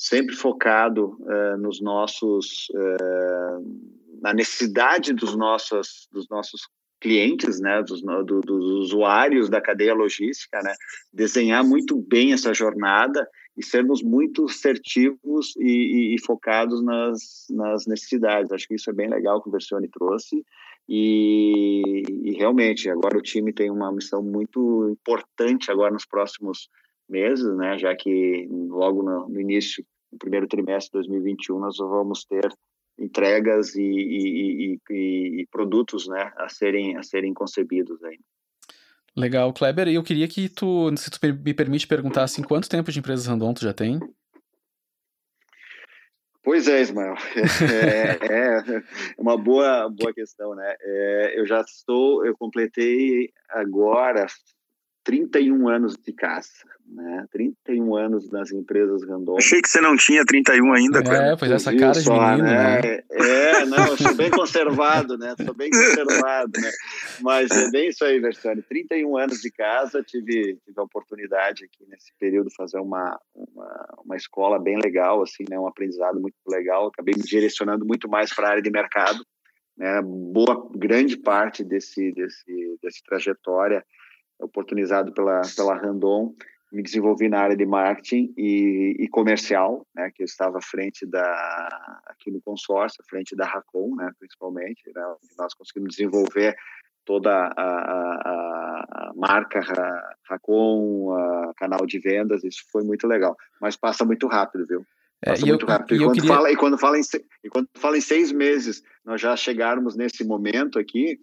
Sempre 0.03 0.35
focado 0.35 1.15
uh, 1.19 1.57
nos 1.57 1.79
nossos... 1.79 2.67
Uh, 2.71 4.01
na 4.19 4.33
necessidade 4.33 5.13
dos 5.13 5.35
nossos, 5.35 6.07
dos 6.11 6.27
nossos 6.29 6.61
clientes, 6.99 7.59
né, 7.59 7.81
dos, 7.81 8.01
do, 8.01 8.41
dos 8.41 8.65
usuários 8.85 9.49
da 9.49 9.59
cadeia 9.59 9.93
logística, 9.93 10.59
né, 10.63 10.73
desenhar 11.11 11.63
muito 11.63 11.97
bem 11.97 12.31
essa 12.31 12.53
jornada 12.53 13.27
e 13.57 13.65
sermos 13.65 14.03
muito 14.03 14.45
assertivos 14.45 15.55
e, 15.57 16.13
e, 16.13 16.15
e, 16.15 16.21
focados 16.21 16.83
nas, 16.83 17.45
nas 17.49 17.87
necessidades. 17.87 18.51
Acho 18.51 18.67
que 18.67 18.75
isso 18.75 18.89
é 18.91 18.93
bem 18.93 19.09
legal 19.09 19.41
que 19.41 19.49
o 19.49 19.51
Versione 19.51 19.89
trouxe 19.89 20.43
e, 20.87 22.03
e, 22.25 22.31
realmente 22.33 22.89
agora 22.89 23.17
o 23.17 23.21
time 23.21 23.53
tem 23.53 23.71
uma 23.71 23.91
missão 23.91 24.21
muito 24.21 24.89
importante 24.89 25.71
agora 25.71 25.93
nos 25.93 26.05
próximos 26.05 26.69
meses, 27.11 27.55
né, 27.57 27.77
já 27.77 27.95
que 27.95 28.47
logo 28.49 29.03
no, 29.03 29.29
no 29.29 29.39
início, 29.39 29.85
no 30.11 30.17
primeiro 30.17 30.47
trimestre 30.47 31.01
de 31.01 31.07
2021, 31.07 31.59
nós 31.59 31.77
vamos 31.77 32.25
ter 32.25 32.49
entregas 32.97 33.75
e, 33.75 33.81
e, 33.81 34.79
e, 34.89 35.41
e, 35.41 35.47
produtos 35.51 36.07
né, 36.07 36.31
a, 36.37 36.49
serem, 36.49 36.97
a 36.97 37.03
serem 37.03 37.33
concebidos 37.33 38.03
ainda. 38.03 38.23
Legal, 39.15 39.51
Kleber. 39.53 39.87
E 39.87 39.95
eu 39.95 40.03
queria 40.03 40.27
que 40.27 40.47
tu, 40.47 40.95
se 40.95 41.11
tu 41.11 41.19
me 41.43 41.53
permite 41.53 41.87
perguntar, 41.87 42.23
assim, 42.23 42.41
quanto 42.41 42.69
tempo 42.69 42.91
de 42.91 42.99
empresas 42.99 43.27
Randon 43.27 43.53
tu 43.53 43.61
já 43.61 43.73
tem? 43.73 43.99
Pois 46.43 46.67
é, 46.67 46.81
Ismael. 46.81 47.15
É, 47.71 48.33
é, 48.33 48.83
uma 49.17 49.37
boa, 49.37 49.89
boa 49.89 50.13
questão, 50.13 50.55
né? 50.55 50.75
É, 50.81 51.39
eu 51.39 51.45
já 51.45 51.61
estou, 51.61 52.25
eu 52.25 52.35
completei 52.35 53.31
agora 53.49 54.25
31 55.03 55.67
anos 55.67 55.95
de 55.97 56.13
caça, 56.13 56.67
né? 56.85 57.25
31 57.31 57.95
anos 57.95 58.29
nas 58.29 58.51
empresas 58.51 59.03
Randon. 59.07 59.37
Achei 59.37 59.61
que 59.61 59.67
você 59.67 59.81
não 59.81 59.95
tinha 59.95 60.23
31 60.23 60.73
ainda, 60.73 60.99
É, 60.99 61.35
pois 61.35 61.51
essa 61.51 61.75
cara 61.75 61.93
só, 61.95 62.13
de 62.13 62.19
menino, 62.19 62.43
né? 62.43 62.81
né? 62.81 63.03
É, 63.09 63.65
não, 63.65 63.87
eu 63.87 63.97
sou 63.97 64.13
bem 64.15 64.29
conservado, 64.31 65.17
né? 65.17 65.33
Sou 65.43 65.55
bem 65.55 65.71
conservado, 65.71 66.51
né? 66.59 66.69
Mas 67.21 67.49
é 67.51 67.71
bem 67.71 67.89
isso 67.89 68.05
aí, 68.05 68.19
Versani. 68.19 68.61
31 68.61 69.17
anos 69.17 69.39
de 69.39 69.51
casa, 69.51 70.03
tive, 70.03 70.57
tive 70.63 70.79
a 70.79 70.83
oportunidade 70.83 71.65
aqui 71.65 71.89
nesse 71.89 72.11
período 72.19 72.51
fazer 72.55 72.79
uma, 72.79 73.19
uma, 73.33 73.87
uma 74.05 74.15
escola 74.15 74.59
bem 74.59 74.77
legal, 74.77 75.23
assim, 75.23 75.43
né? 75.49 75.57
Um 75.57 75.67
aprendizado 75.67 76.19
muito 76.19 76.35
legal. 76.47 76.87
Acabei 76.87 77.15
me 77.17 77.23
direcionando 77.23 77.85
muito 77.85 78.07
mais 78.07 78.33
para 78.33 78.47
a 78.47 78.51
área 78.51 78.61
de 78.61 78.69
mercado, 78.69 79.25
né? 79.75 79.99
Boa, 80.03 80.69
grande 80.75 81.17
parte 81.17 81.63
desse, 81.63 82.11
desse, 82.11 82.77
desse 82.83 83.01
trajetória 83.03 83.83
oportunizado 84.41 85.13
pela, 85.13 85.41
pela 85.55 85.75
Randon, 85.75 86.33
me 86.71 86.81
desenvolvi 86.81 87.27
na 87.27 87.39
área 87.39 87.55
de 87.55 87.65
marketing 87.65 88.33
e, 88.37 88.95
e 88.99 89.07
comercial, 89.09 89.85
né, 89.93 90.09
que 90.15 90.23
eu 90.23 90.25
estava 90.25 90.57
à 90.57 90.61
frente 90.61 91.05
da, 91.05 92.01
aqui 92.05 92.31
no 92.31 92.41
consórcio, 92.41 93.03
à 93.03 93.09
frente 93.09 93.35
da 93.35 93.45
Racon, 93.45 93.95
né, 93.95 94.09
principalmente, 94.17 94.81
né, 94.95 95.15
nós 95.37 95.53
conseguimos 95.53 95.95
desenvolver 95.95 96.55
toda 97.03 97.29
a, 97.29 97.51
a, 97.57 99.09
a 99.09 99.11
marca 99.15 99.59
Racon, 100.29 101.11
a 101.13 101.51
canal 101.57 101.85
de 101.85 101.99
vendas, 101.99 102.43
isso 102.43 102.63
foi 102.71 102.83
muito 102.83 103.05
legal, 103.05 103.35
mas 103.59 103.75
passa 103.75 104.05
muito 104.05 104.27
rápido, 104.27 104.65
viu? 104.65 104.85
É, 105.23 105.37
muito 105.39 105.65
eu, 105.65 105.69
rápido. 105.69 105.95
E, 105.95 105.99
quando 106.05 106.13
queria... 106.15 106.35
fala, 106.35 106.51
e, 106.51 106.55
quando 106.55 106.77
fala 106.77 106.97
em, 106.97 107.01
e 107.43 107.49
quando 107.49 107.67
fala 107.75 107.97
em 107.97 108.01
seis 108.01 108.31
meses, 108.31 108.81
nós 109.05 109.19
já 109.21 109.35
chegarmos 109.35 109.95
nesse 109.95 110.23
momento 110.23 110.79
aqui, 110.79 111.19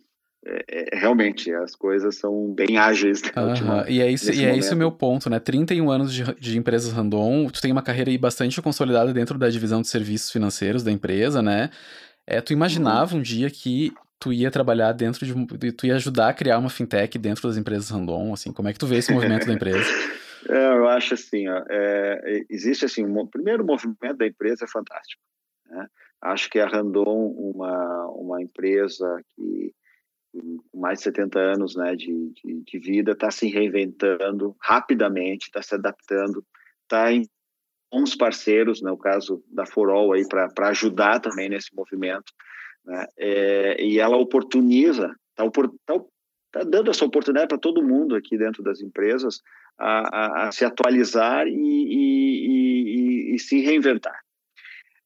é, 0.47 0.95
é, 0.95 0.99
realmente 0.99 1.53
as 1.53 1.75
coisas 1.75 2.17
são 2.17 2.53
bem 2.53 2.79
ágeis. 2.79 3.23
Né, 3.23 3.31
última, 3.37 3.85
e 3.89 4.01
é 4.01 4.11
isso, 4.11 4.33
e 4.33 4.45
é 4.45 4.57
esse 4.57 4.73
o 4.73 4.77
meu 4.77 4.93
ponto, 4.93 5.29
né? 5.29 5.39
31 5.39 5.91
anos 5.91 6.13
de, 6.13 6.25
de 6.35 6.57
empresas 6.57 6.93
random, 6.93 7.49
tu 7.49 7.61
tem 7.61 7.73
uma 7.73 7.83
carreira 7.83 8.11
aí 8.11 8.19
bastante 8.19 8.61
consolidada 8.63 9.13
dentro 9.13 9.39
da 9.39 9.49
divisão 9.49 9.83
de 9.83 9.89
serviços 9.89 10.31
financeiros 10.31 10.83
da 10.83 10.93
empresa, 10.93 11.43
né? 11.43 11.71
É, 12.27 12.41
tu 12.41 12.53
imaginava 12.53 13.15
uhum. 13.15 13.21
um 13.21 13.23
dia 13.23 13.51
que 13.51 13.93
tu 14.21 14.33
ia 14.33 14.51
trabalhar 14.51 14.93
dentro 14.93 15.25
de, 15.25 15.73
tu 15.73 15.87
ia 15.87 15.97
ajudar 15.97 16.29
a 16.29 16.35
criar 16.35 16.59
uma 16.59 16.71
fintech 16.71 17.17
dentro 17.19 17.49
das 17.49 17.57
empresas 17.57 17.91
random, 17.91 18.33
assim, 18.33 18.53
como 18.53 18.69
é 18.69 18.73
que 18.73 18.79
tu 18.79 18.87
vê 18.87 18.97
esse 18.97 19.13
movimento 19.13 19.47
da 19.47 19.53
empresa? 19.53 19.79
É, 20.49 20.69
eu 20.69 20.87
acho 20.89 21.15
assim, 21.15 21.49
ó, 21.49 21.63
é, 21.69 22.45
existe 22.49 22.85
assim, 22.85 23.05
um, 23.05 23.27
primeiro 23.27 23.67
movimento 23.67 24.17
da 24.17 24.27
empresa 24.27 24.65
é 24.65 24.69
fantástico, 24.69 25.21
né? 25.67 25.87
Acho 26.23 26.49
que 26.49 26.59
a 26.59 26.67
Randon, 26.67 27.35
uma, 27.37 28.07
uma 28.13 28.41
empresa 28.41 29.21
que 29.35 29.75
com 30.33 30.79
mais 30.79 30.99
de 30.99 31.05
70 31.05 31.39
anos 31.39 31.77
né, 31.77 31.95
de, 31.95 32.33
de, 32.33 32.61
de 32.63 32.79
vida, 32.79 33.13
está 33.13 33.31
se 33.31 33.49
reinventando 33.49 34.57
rapidamente, 34.61 35.47
está 35.47 35.63
se 35.63 35.75
adaptando, 35.75 36.45
está 36.83 37.13
em 37.13 37.27
bons 37.91 38.15
parceiros, 38.15 38.83
né, 38.83 38.95
caso 39.01 39.43
da 39.49 39.65
Forol, 39.67 40.13
para 40.29 40.69
ajudar 40.69 41.21
também 41.21 41.49
nesse 41.49 41.75
movimento. 41.75 42.33
Né, 42.85 43.07
é, 43.17 43.85
e 43.85 43.99
ela 43.99 44.17
oportuniza, 44.17 45.15
está 45.31 45.51
tá, 45.87 46.01
tá 46.53 46.65
dando 46.65 46.91
essa 46.91 47.05
oportunidade 47.05 47.49
para 47.49 47.59
todo 47.59 47.83
mundo 47.83 48.15
aqui 48.15 48.37
dentro 48.37 48.63
das 48.63 48.81
empresas 48.81 49.41
a, 49.79 50.45
a, 50.45 50.49
a 50.49 50.53
se 50.53 50.65
atualizar 50.65 51.47
e, 51.47 51.53
e, 51.53 52.47
e, 53.33 53.35
e 53.35 53.39
se 53.39 53.61
reinventar. 53.61 54.19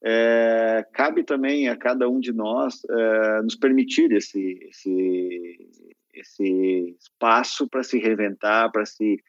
É, 0.05 0.85
cabe 0.93 1.23
também 1.23 1.69
a 1.69 1.77
cada 1.77 2.09
um 2.09 2.19
de 2.19 2.33
nós 2.33 2.81
é, 2.91 3.43
nos 3.43 3.55
permitir 3.55 4.11
esse, 4.13 4.59
esse, 4.69 5.69
esse 6.13 6.97
espaço 6.99 7.69
para 7.69 7.83
se 7.83 7.99
reinventar, 7.99 8.73
para 8.73 8.85
se, 8.85 9.23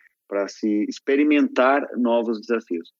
se 0.48 0.86
experimentar 0.90 1.88
novos 1.98 2.42
desafios. 2.42 2.92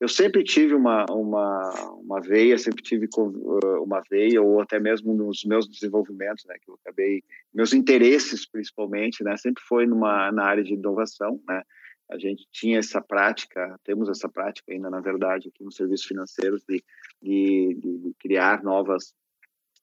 Eu 0.00 0.08
sempre 0.08 0.42
tive 0.42 0.74
uma, 0.74 1.04
uma, 1.10 1.70
uma 2.02 2.20
veia, 2.22 2.56
sempre 2.56 2.82
tive 2.82 3.06
uh, 3.18 3.82
uma 3.84 4.02
veia, 4.10 4.40
ou 4.40 4.58
até 4.58 4.80
mesmo 4.80 5.12
nos 5.12 5.44
meus 5.44 5.68
desenvolvimentos, 5.68 6.46
né, 6.46 6.56
que 6.58 6.70
eu 6.70 6.78
acabei, 6.82 7.22
meus 7.52 7.74
interesses 7.74 8.48
principalmente, 8.50 9.22
né, 9.22 9.36
sempre 9.36 9.62
foi 9.68 9.86
numa, 9.86 10.32
na 10.32 10.46
área 10.46 10.64
de 10.64 10.72
inovação, 10.72 11.38
né, 11.46 11.62
a 12.10 12.18
gente 12.18 12.46
tinha 12.50 12.78
essa 12.78 13.00
prática, 13.00 13.78
temos 13.84 14.08
essa 14.08 14.28
prática 14.28 14.72
ainda, 14.72 14.90
na 14.90 15.00
verdade, 15.00 15.48
aqui 15.48 15.62
nos 15.62 15.76
serviços 15.76 16.06
financeiros, 16.06 16.62
de, 16.68 16.82
de, 17.22 17.74
de 17.74 18.14
criar 18.18 18.62
novas, 18.62 19.14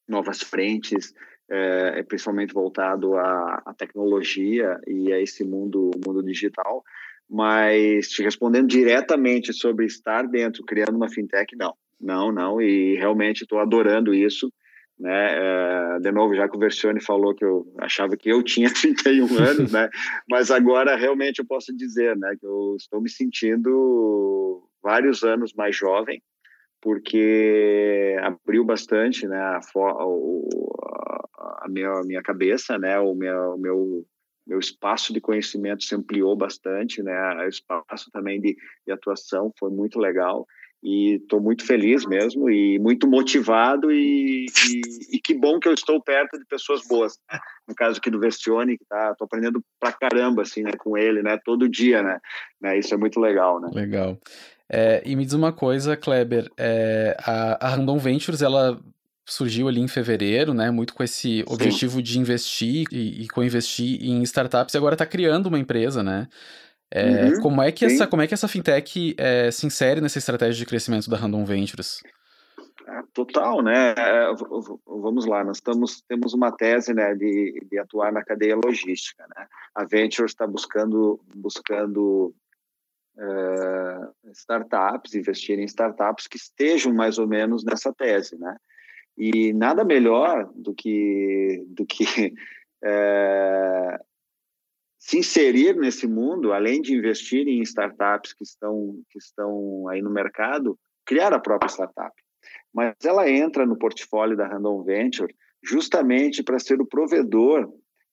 novas 0.08 0.42
frentes, 0.42 1.14
é, 1.50 2.04
principalmente 2.04 2.54
voltado 2.54 3.16
à, 3.16 3.64
à, 3.66 3.74
tecnologia 3.74 4.80
e 4.86 5.12
a 5.14 5.22
esse 5.22 5.44
mundo, 5.44 5.92
mundo 6.06 6.22
digital. 6.22 6.84
Mas 7.30 8.10
te 8.10 8.24
respondendo 8.24 8.68
diretamente 8.68 9.54
sobre 9.54 9.86
estar 9.86 10.28
dentro, 10.28 10.64
criando 10.64 10.96
uma 10.96 11.10
fintech, 11.10 11.56
não, 11.56 11.74
não, 12.00 12.32
não, 12.32 12.62
e 12.62 12.96
realmente 12.96 13.42
estou 13.42 13.60
adorando 13.60 14.14
isso 14.14 14.52
né? 15.00 15.36
É, 15.36 16.00
de 16.00 16.12
novo, 16.12 16.36
já 16.36 16.50
que 16.50 16.56
o 16.56 16.60
Versione 16.60 17.02
falou 17.02 17.36
que 17.36 17.46
eu 17.46 17.72
achava 17.80 18.18
que 18.18 18.30
eu 18.30 18.42
tinha 18.42 18.70
31 18.74 19.26
anos, 19.38 19.72
né? 19.72 19.90
Mas 20.30 20.50
agora 20.50 20.96
realmente 20.96 21.40
eu 21.40 21.46
posso 21.46 21.76
dizer, 21.76 22.16
né, 22.18 22.36
que 22.40 22.46
eu 22.46 22.76
estou 22.78 23.02
me 23.02 23.10
sentindo 23.10 24.64
vários 24.82 25.24
anos 25.24 25.54
mais 25.54 25.76
jovem, 25.76 26.22
porque 26.82 28.16
abriu 28.22 28.64
bastante, 28.64 29.28
né, 29.28 29.38
a, 29.38 29.60
a, 29.60 31.64
a 31.64 31.66
minha, 31.70 31.90
a 31.90 32.04
minha 32.04 32.22
cabeça, 32.22 32.78
né, 32.78 33.00
o 33.00 33.14
meu, 33.14 33.56
o 33.56 33.58
meu 33.58 34.06
meu 34.48 34.60
espaço 34.60 35.12
de 35.12 35.20
conhecimento 35.20 35.84
se 35.84 35.94
ampliou 35.94 36.34
bastante, 36.34 37.04
né? 37.04 37.44
O 37.44 37.50
espaço 37.50 38.10
também 38.14 38.40
de, 38.40 38.56
de 38.86 38.94
atuação 38.94 39.52
foi 39.60 39.70
muito 39.70 40.00
legal 40.00 40.48
e 40.84 41.16
estou 41.16 41.42
muito 41.42 41.66
feliz 41.66 42.06
mesmo 42.06 42.50
e 42.50 42.78
muito 42.80 43.08
motivado 43.08 43.92
e, 43.92 44.46
e, 44.46 45.16
e, 45.16 45.20
que 45.20 45.34
bom 45.34 45.60
que 45.60 45.68
eu 45.68 45.74
estou 45.74 46.02
perto 46.02 46.38
de 46.38 46.46
pessoas 46.46 46.88
boas 46.88 47.20
no 47.68 47.74
caso 47.74 47.98
aqui 47.98 48.10
do 48.12 48.20
Vestione 48.20 48.78
que 48.78 48.86
tá 48.86 49.16
tô 49.16 49.26
aprendendo 49.26 49.64
pra 49.80 49.92
caramba 49.92 50.44
assim 50.44 50.62
né 50.62 50.74
com 50.78 50.98
ele 50.98 51.24
né 51.24 51.38
todo 51.44 51.68
dia 51.68 52.04
né, 52.04 52.20
né 52.62 52.78
isso 52.78 52.94
é 52.94 52.98
muito 52.98 53.20
legal 53.20 53.60
né 53.60 53.70
legal 53.74 54.18
É, 54.70 55.02
e 55.06 55.16
me 55.16 55.24
diz 55.24 55.34
uma 55.34 55.54
coisa, 55.54 55.96
Kleber, 55.96 56.52
é, 56.58 57.16
a, 57.20 57.68
a 57.68 57.70
Random 57.70 57.98
Ventures, 57.98 58.42
ela 58.42 58.78
surgiu 59.28 59.68
ali 59.68 59.82
em 59.82 59.88
fevereiro, 59.88 60.54
né? 60.54 60.72
Muito 60.72 60.94
com 60.94 61.04
esse 61.04 61.40
Sim. 61.40 61.44
objetivo 61.48 62.02
de 62.02 62.18
investir 62.18 62.86
e, 62.92 63.24
e 63.24 63.28
co-investir 63.28 64.02
em 64.02 64.22
startups 64.24 64.74
e 64.74 64.78
agora 64.78 64.96
está 64.96 65.06
criando 65.06 65.48
uma 65.48 65.60
empresa, 65.60 66.02
né? 66.02 66.28
É, 66.92 67.26
uhum, 67.26 67.42
como, 67.42 67.62
é 67.62 67.72
que 67.72 67.86
essa, 67.86 68.08
como 68.08 68.22
é 68.22 68.28
que 68.28 68.34
essa 68.34 68.48
fintech 68.48 69.16
é, 69.18 69.52
se 69.52 69.66
insere 69.66 70.00
nessa 70.00 70.18
estratégia 70.18 70.56
de 70.56 70.66
crescimento 70.66 71.10
da 71.10 71.18
Random 71.18 71.44
Ventures? 71.44 72.02
É, 72.88 73.04
total, 73.14 73.62
né? 73.62 73.94
É, 73.98 74.34
vamos 74.86 75.26
lá, 75.26 75.44
nós 75.44 75.58
estamos, 75.58 76.02
temos 76.08 76.34
uma 76.34 76.56
tese 76.56 76.94
né, 76.94 77.14
de, 77.16 77.62
de 77.70 77.78
atuar 77.78 78.14
na 78.14 78.24
cadeia 78.24 78.56
logística. 78.56 79.26
Né? 79.36 79.48
A 79.76 79.84
Ventures 79.84 80.32
está 80.32 80.48
buscando, 80.48 81.20
buscando 81.36 82.34
uh, 83.18 84.32
startups, 84.32 85.14
investir 85.16 85.60
em 85.60 85.66
startups 85.66 86.28
que 86.28 86.38
estejam 86.38 86.94
mais 86.94 87.18
ou 87.18 87.28
menos 87.28 87.66
nessa 87.66 87.94
tese. 87.94 88.38
Né? 88.40 88.56
E 89.18 89.52
nada 89.52 89.84
melhor 89.84 90.50
do 90.56 90.74
que, 90.74 91.66
do 91.68 91.86
que 91.86 92.34
é, 92.82 94.00
se 94.98 95.18
inserir 95.18 95.76
nesse 95.76 96.08
mundo, 96.08 96.54
além 96.54 96.82
de 96.82 96.94
investir 96.94 97.48
em 97.48 97.62
startups 97.62 98.34
que 98.34 98.44
estão, 98.44 99.00
que 99.10 99.18
estão 99.18 99.88
aí 99.88 100.02
no 100.02 100.10
mercado, 100.10 100.78
criar 101.06 101.34
a 101.34 101.40
própria 101.40 101.70
startup. 101.70 102.14
Mas 102.74 102.96
ela 103.04 103.30
entra 103.30 103.66
no 103.66 103.78
portfólio 103.78 104.36
da 104.36 104.48
Random 104.48 104.84
Venture 104.84 105.34
justamente 105.64 106.44
para 106.44 106.60
ser 106.60 106.82
o 106.82 106.86
provedor 106.86 107.72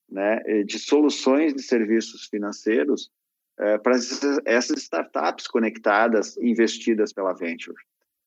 né, 0.09 0.41
de 0.65 0.79
soluções 0.79 1.55
de 1.55 1.63
serviços 1.63 2.27
financeiros 2.27 3.11
é, 3.59 3.79
para 3.79 3.97
essas 4.45 4.79
startups 4.83 5.47
conectadas, 5.47 6.37
investidas 6.39 7.13
pela 7.13 7.33
Venture. 7.33 7.77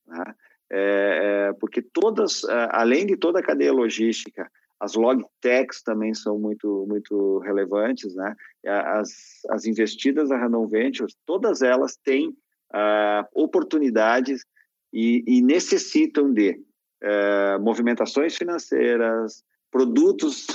Né? 0.06 0.34
é, 0.70 1.48
é, 1.50 1.52
porque 1.54 1.80
todas, 1.80 2.44
além 2.70 3.06
de 3.06 3.16
toda 3.16 3.40
a 3.40 3.42
cadeia 3.42 3.72
logística, 3.72 4.50
as 4.80 4.94
log 4.94 5.24
techs 5.40 5.82
também 5.82 6.14
são 6.14 6.38
muito 6.38 6.86
muito 6.88 7.38
relevantes, 7.38 8.14
né? 8.14 8.34
As, 8.66 9.44
as 9.50 9.64
investidas 9.64 10.28
da 10.28 10.36
Random 10.36 10.66
Ventures, 10.66 11.16
todas 11.26 11.62
elas 11.62 11.96
têm 11.96 12.28
uh, 12.28 13.26
oportunidades 13.34 14.44
e, 14.92 15.24
e, 15.26 15.42
necessitam 15.42 16.32
de 16.32 16.60
uh, 17.02 17.60
movimentações 17.60 18.36
financeiras, 18.36 19.44
produtos 19.70 20.46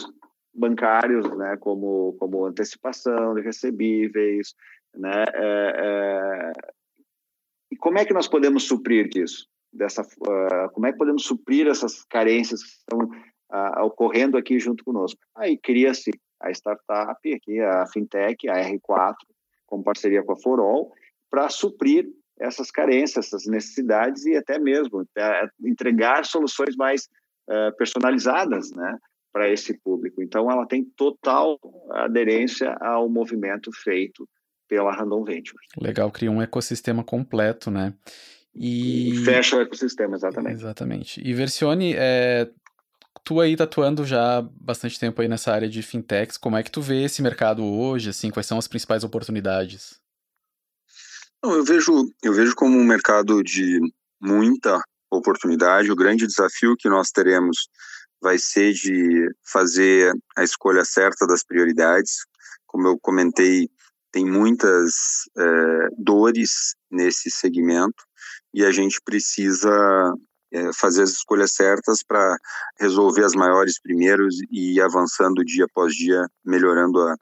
bancários, 0.53 1.29
né? 1.37 1.57
Como 1.57 2.15
como 2.19 2.45
antecipação 2.45 3.35
de 3.35 3.41
recebíveis, 3.41 4.55
né? 4.95 5.25
É... 5.33 6.51
e 7.71 7.75
como 7.75 7.97
é 7.97 8.05
que 8.05 8.13
nós 8.13 8.27
podemos 8.27 8.63
suprir 8.63 9.09
isso? 9.15 9.47
dessa 9.73 10.03
uh, 10.03 10.69
como 10.71 10.85
é 10.85 10.91
que 10.91 10.97
podemos 10.97 11.25
suprir 11.25 11.67
essas 11.67 12.03
carências 12.05 12.63
que 12.63 12.69
estão 12.69 13.09
uh, 13.53 13.83
ocorrendo 13.85 14.37
aqui 14.37 14.59
junto 14.59 14.83
conosco. 14.83 15.19
Aí 15.35 15.57
cria-se 15.57 16.11
a 16.41 16.51
startup 16.51 17.33
aqui, 17.33 17.59
a 17.59 17.85
fintech, 17.87 18.49
a 18.49 18.55
R4, 18.55 19.15
com 19.65 19.83
parceria 19.83 20.23
com 20.23 20.33
a 20.33 20.37
Forol, 20.37 20.91
para 21.29 21.47
suprir 21.49 22.07
essas 22.39 22.71
carências, 22.71 23.27
essas 23.27 23.45
necessidades 23.45 24.25
e 24.25 24.35
até 24.35 24.57
mesmo 24.59 25.01
uh, 25.01 25.67
entregar 25.67 26.25
soluções 26.25 26.75
mais 26.75 27.07
personalizadas, 27.77 28.71
né, 28.71 28.97
para 29.33 29.51
esse 29.51 29.77
público. 29.79 30.23
Então, 30.23 30.49
ela 30.49 30.65
tem 30.65 30.85
total 30.95 31.59
aderência 31.91 32.73
ao 32.79 33.09
movimento 33.09 33.69
feito 33.83 34.25
pela 34.69 34.93
Random 34.93 35.23
Ventures. 35.23 35.67
Legal, 35.77 36.09
cria 36.11 36.31
um 36.31 36.41
ecossistema 36.41 37.03
completo, 37.03 37.69
né? 37.69 37.93
E... 38.55 39.15
Fecha 39.25 39.57
o 39.57 39.61
ecossistema, 39.61 40.15
exatamente. 40.15 40.55
Exatamente. 40.55 41.21
E 41.27 41.33
Versione, 41.33 41.95
é... 41.97 42.49
tu 43.23 43.39
aí 43.39 43.55
tá 43.55 43.63
atuando 43.63 44.05
já 44.05 44.41
bastante 44.41 44.99
tempo 44.99 45.21
aí 45.21 45.27
nessa 45.27 45.51
área 45.51 45.69
de 45.69 45.81
fintechs, 45.81 46.37
como 46.37 46.57
é 46.57 46.63
que 46.63 46.71
tu 46.71 46.81
vê 46.81 47.03
esse 47.03 47.21
mercado 47.21 47.63
hoje, 47.63 48.09
assim, 48.09 48.29
quais 48.29 48.45
são 48.45 48.57
as 48.57 48.67
principais 48.67 49.03
oportunidades? 49.03 49.99
Não, 51.43 51.53
eu 51.55 51.63
vejo, 51.63 51.91
eu 52.21 52.33
vejo 52.33 52.55
como 52.55 52.77
um 52.77 52.83
mercado 52.83 53.43
de 53.43 53.79
muita 54.21 54.81
oportunidade, 55.11 55.91
o 55.91 55.95
grande 55.95 56.25
desafio 56.25 56.75
que 56.77 56.89
nós 56.89 57.09
teremos 57.09 57.67
vai 58.21 58.37
ser 58.37 58.73
de 58.73 59.29
fazer 59.43 60.13
a 60.37 60.43
escolha 60.43 60.85
certa 60.85 61.27
das 61.27 61.43
prioridades, 61.43 62.25
como 62.65 62.87
eu 62.87 62.97
comentei, 62.99 63.69
tem 64.11 64.25
muitas 64.25 65.23
é, 65.37 65.87
dores 65.97 66.75
nesse 66.89 67.29
segmento, 67.29 68.03
e 68.53 68.63
a 68.63 68.71
gente 68.71 69.01
precisa 69.03 70.13
fazer 70.73 71.03
as 71.03 71.11
escolhas 71.11 71.51
certas 71.53 72.03
para 72.03 72.37
resolver 72.79 73.23
as 73.23 73.33
maiores 73.33 73.79
primeiros 73.79 74.35
e 74.51 74.75
ir 74.75 74.81
avançando 74.81 75.43
dia 75.43 75.65
após 75.65 75.93
dia, 75.93 76.27
melhorando 76.45 76.99
a, 77.01 77.15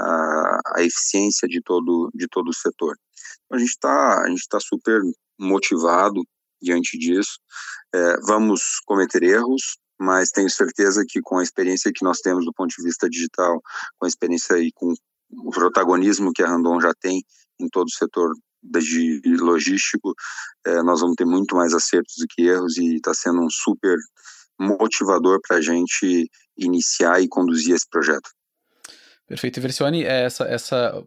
a, 0.00 0.60
a 0.76 0.82
eficiência 0.82 1.46
de 1.46 1.60
todo, 1.62 2.10
de 2.14 2.26
todo 2.28 2.48
o 2.48 2.54
setor. 2.54 2.96
Então, 3.46 3.56
a 3.56 3.60
gente 3.60 3.70
está 3.70 4.22
tá 4.50 4.60
super 4.60 5.00
motivado 5.38 6.22
diante 6.60 6.98
disso. 6.98 7.38
É, 7.94 8.16
vamos 8.22 8.80
cometer 8.86 9.22
erros, 9.22 9.78
mas 9.98 10.30
tenho 10.30 10.48
certeza 10.48 11.04
que 11.06 11.20
com 11.20 11.38
a 11.38 11.42
experiência 11.42 11.92
que 11.94 12.04
nós 12.04 12.20
temos 12.20 12.44
do 12.44 12.52
ponto 12.52 12.70
de 12.74 12.82
vista 12.82 13.08
digital, 13.08 13.60
com 13.98 14.06
a 14.06 14.08
experiência 14.08 14.58
e 14.58 14.70
com 14.72 14.94
o 15.30 15.50
protagonismo 15.50 16.32
que 16.32 16.42
a 16.42 16.48
Randon 16.48 16.80
já 16.80 16.92
tem 17.00 17.22
em 17.58 17.68
todo 17.68 17.88
o 17.88 17.92
setor 17.92 18.32
de 18.62 19.36
logístico, 19.38 20.14
é, 20.66 20.82
nós 20.82 21.00
vamos 21.00 21.16
ter 21.16 21.24
muito 21.24 21.54
mais 21.56 21.72
acertos 21.72 22.14
do 22.18 22.26
que 22.28 22.42
erros 22.42 22.76
e 22.76 22.96
está 22.96 23.14
sendo 23.14 23.40
um 23.40 23.50
super 23.50 23.96
motivador 24.58 25.40
para 25.46 25.56
a 25.56 25.60
gente 25.60 26.30
iniciar 26.56 27.20
e 27.20 27.28
conduzir 27.28 27.74
esse 27.74 27.88
projeto. 27.88 28.30
Perfeito. 29.26 29.58
E 29.58 29.60
Versione, 29.60 30.04
é 30.04 30.24
essa, 30.24 30.44
essa, 30.44 31.04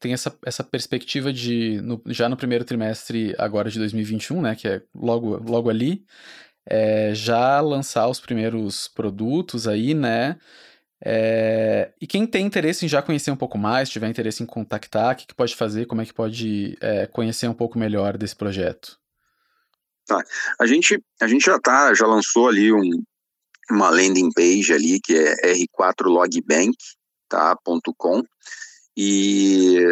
tem 0.00 0.12
essa, 0.12 0.36
essa 0.44 0.64
perspectiva 0.64 1.32
de, 1.32 1.80
no, 1.82 2.02
já 2.06 2.28
no 2.28 2.36
primeiro 2.36 2.64
trimestre 2.64 3.34
agora 3.38 3.70
de 3.70 3.78
2021, 3.78 4.42
né, 4.42 4.56
que 4.56 4.66
é 4.66 4.82
logo, 4.94 5.36
logo 5.48 5.70
ali, 5.70 6.04
é, 6.68 7.14
já 7.14 7.60
lançar 7.60 8.08
os 8.08 8.18
primeiros 8.18 8.88
produtos 8.88 9.68
aí, 9.68 9.94
né, 9.94 10.36
é, 11.04 11.92
e 12.00 12.06
quem 12.06 12.26
tem 12.26 12.46
interesse 12.46 12.84
em 12.86 12.88
já 12.88 13.02
conhecer 13.02 13.30
um 13.30 13.36
pouco 13.36 13.58
mais, 13.58 13.88
tiver 13.88 14.08
interesse 14.08 14.42
em 14.42 14.46
contactar, 14.46 15.12
o 15.12 15.16
que, 15.16 15.26
que 15.26 15.34
pode 15.34 15.54
fazer, 15.54 15.86
como 15.86 16.00
é 16.00 16.06
que 16.06 16.14
pode 16.14 16.76
é, 16.80 17.06
conhecer 17.06 17.48
um 17.48 17.54
pouco 17.54 17.78
melhor 17.78 18.16
desse 18.16 18.34
projeto? 18.34 18.98
Tá. 20.06 20.22
A 20.58 20.66
gente, 20.66 21.02
a 21.20 21.26
gente 21.26 21.44
já 21.44 21.58
tá, 21.58 21.92
já 21.92 22.06
lançou 22.06 22.48
ali 22.48 22.72
um, 22.72 23.02
uma 23.70 23.90
landing 23.90 24.30
page 24.32 24.72
ali 24.72 25.00
que 25.00 25.14
é 25.16 25.34
r4logbank.com 25.54 26.72
tá, 27.28 27.56
e 28.96 29.84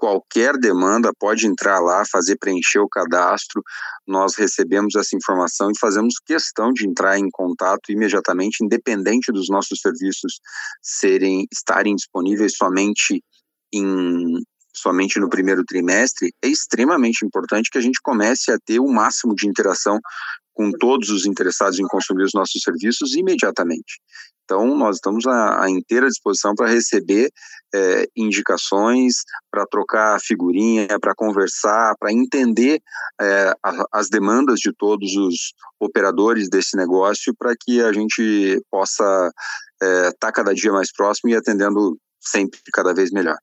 qualquer 0.00 0.56
demanda 0.56 1.12
pode 1.18 1.46
entrar 1.46 1.78
lá, 1.78 2.02
fazer 2.10 2.38
preencher 2.38 2.78
o 2.78 2.88
cadastro. 2.88 3.62
Nós 4.08 4.34
recebemos 4.34 4.94
essa 4.94 5.14
informação 5.14 5.70
e 5.70 5.78
fazemos 5.78 6.14
questão 6.24 6.72
de 6.72 6.88
entrar 6.88 7.18
em 7.18 7.28
contato 7.30 7.92
imediatamente, 7.92 8.64
independente 8.64 9.30
dos 9.30 9.50
nossos 9.50 9.78
serviços 9.78 10.40
serem 10.80 11.46
estarem 11.52 11.94
disponíveis 11.94 12.56
somente 12.56 13.22
em 13.72 14.42
somente 14.74 15.18
no 15.18 15.28
primeiro 15.28 15.64
trimestre, 15.64 16.32
é 16.42 16.48
extremamente 16.48 17.26
importante 17.26 17.68
que 17.70 17.76
a 17.76 17.82
gente 17.82 18.00
comece 18.02 18.50
a 18.50 18.58
ter 18.64 18.78
o 18.78 18.88
máximo 18.88 19.34
de 19.34 19.46
interação 19.46 19.98
com 20.54 20.70
todos 20.70 21.10
os 21.10 21.26
interessados 21.26 21.78
em 21.78 21.86
consumir 21.86 22.22
os 22.22 22.32
nossos 22.32 22.62
serviços 22.62 23.14
imediatamente. 23.14 24.00
Então, 24.50 24.76
nós 24.76 24.96
estamos 24.96 25.28
à, 25.28 25.62
à 25.62 25.70
inteira 25.70 26.08
disposição 26.08 26.56
para 26.56 26.66
receber 26.66 27.30
é, 27.72 28.08
indicações, 28.16 29.22
para 29.48 29.64
trocar 29.64 30.20
figurinha, 30.20 30.98
para 31.00 31.14
conversar, 31.14 31.94
para 32.00 32.12
entender 32.12 32.82
é, 33.20 33.54
a, 33.62 33.84
as 33.92 34.08
demandas 34.08 34.58
de 34.58 34.72
todos 34.76 35.14
os 35.14 35.54
operadores 35.78 36.50
desse 36.50 36.76
negócio, 36.76 37.32
para 37.38 37.54
que 37.56 37.80
a 37.80 37.92
gente 37.92 38.60
possa 38.68 39.32
estar 39.80 40.08
é, 40.08 40.10
tá 40.18 40.32
cada 40.32 40.52
dia 40.52 40.72
mais 40.72 40.92
próximo 40.92 41.30
e 41.30 41.36
atendendo 41.36 41.96
sempre 42.20 42.58
cada 42.72 42.92
vez 42.92 43.12
melhor. 43.12 43.38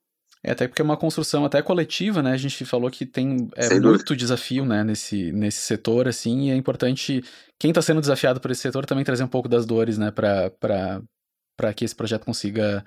É, 0.48 0.52
até 0.52 0.66
porque 0.66 0.80
é 0.80 0.84
uma 0.84 0.96
construção 0.96 1.44
até 1.44 1.60
coletiva, 1.60 2.22
né? 2.22 2.32
A 2.32 2.36
gente 2.38 2.64
falou 2.64 2.90
que 2.90 3.04
tem 3.04 3.50
é, 3.54 3.68
muito 3.68 3.82
dúvida. 3.82 4.16
desafio, 4.16 4.64
né, 4.64 4.82
nesse, 4.82 5.30
nesse 5.30 5.60
setor, 5.60 6.08
assim, 6.08 6.48
e 6.48 6.50
é 6.50 6.56
importante 6.56 7.22
quem 7.58 7.70
está 7.70 7.82
sendo 7.82 8.00
desafiado 8.00 8.40
por 8.40 8.50
esse 8.50 8.62
setor 8.62 8.86
também 8.86 9.04
trazer 9.04 9.22
um 9.22 9.28
pouco 9.28 9.46
das 9.46 9.66
dores, 9.66 9.98
né, 9.98 10.10
para 10.10 11.74
que 11.76 11.84
esse 11.84 11.94
projeto 11.94 12.24
consiga 12.24 12.82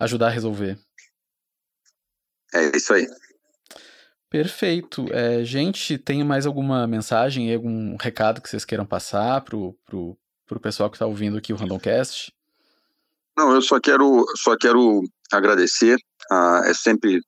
ajudar 0.00 0.28
a 0.28 0.30
resolver. 0.30 0.78
É 2.54 2.74
isso 2.74 2.94
aí. 2.94 3.06
Perfeito. 4.30 5.06
É, 5.12 5.44
gente, 5.44 5.98
tem 5.98 6.24
mais 6.24 6.46
alguma 6.46 6.86
mensagem, 6.86 7.54
algum 7.54 7.94
recado 8.00 8.40
que 8.40 8.48
vocês 8.48 8.64
queiram 8.64 8.86
passar 8.86 9.42
pro, 9.42 9.76
pro, 9.84 10.16
pro 10.46 10.60
pessoal 10.60 10.88
que 10.88 10.96
está 10.96 11.04
ouvindo 11.04 11.36
aqui 11.36 11.52
o 11.52 11.56
Randomcast? 11.56 12.32
Não, 13.36 13.54
eu 13.54 13.60
só 13.60 13.78
quero, 13.78 14.24
só 14.36 14.56
quero 14.56 15.02
agradecer. 15.30 15.98
Ah, 16.30 16.62
é 16.64 16.74
sempre 16.74 17.20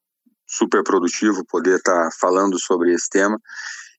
super 0.46 0.82
produtivo 0.82 1.44
poder 1.46 1.76
estar 1.76 2.04
tá 2.04 2.16
falando 2.20 2.58
sobre 2.58 2.92
esse 2.92 3.08
tema 3.08 3.38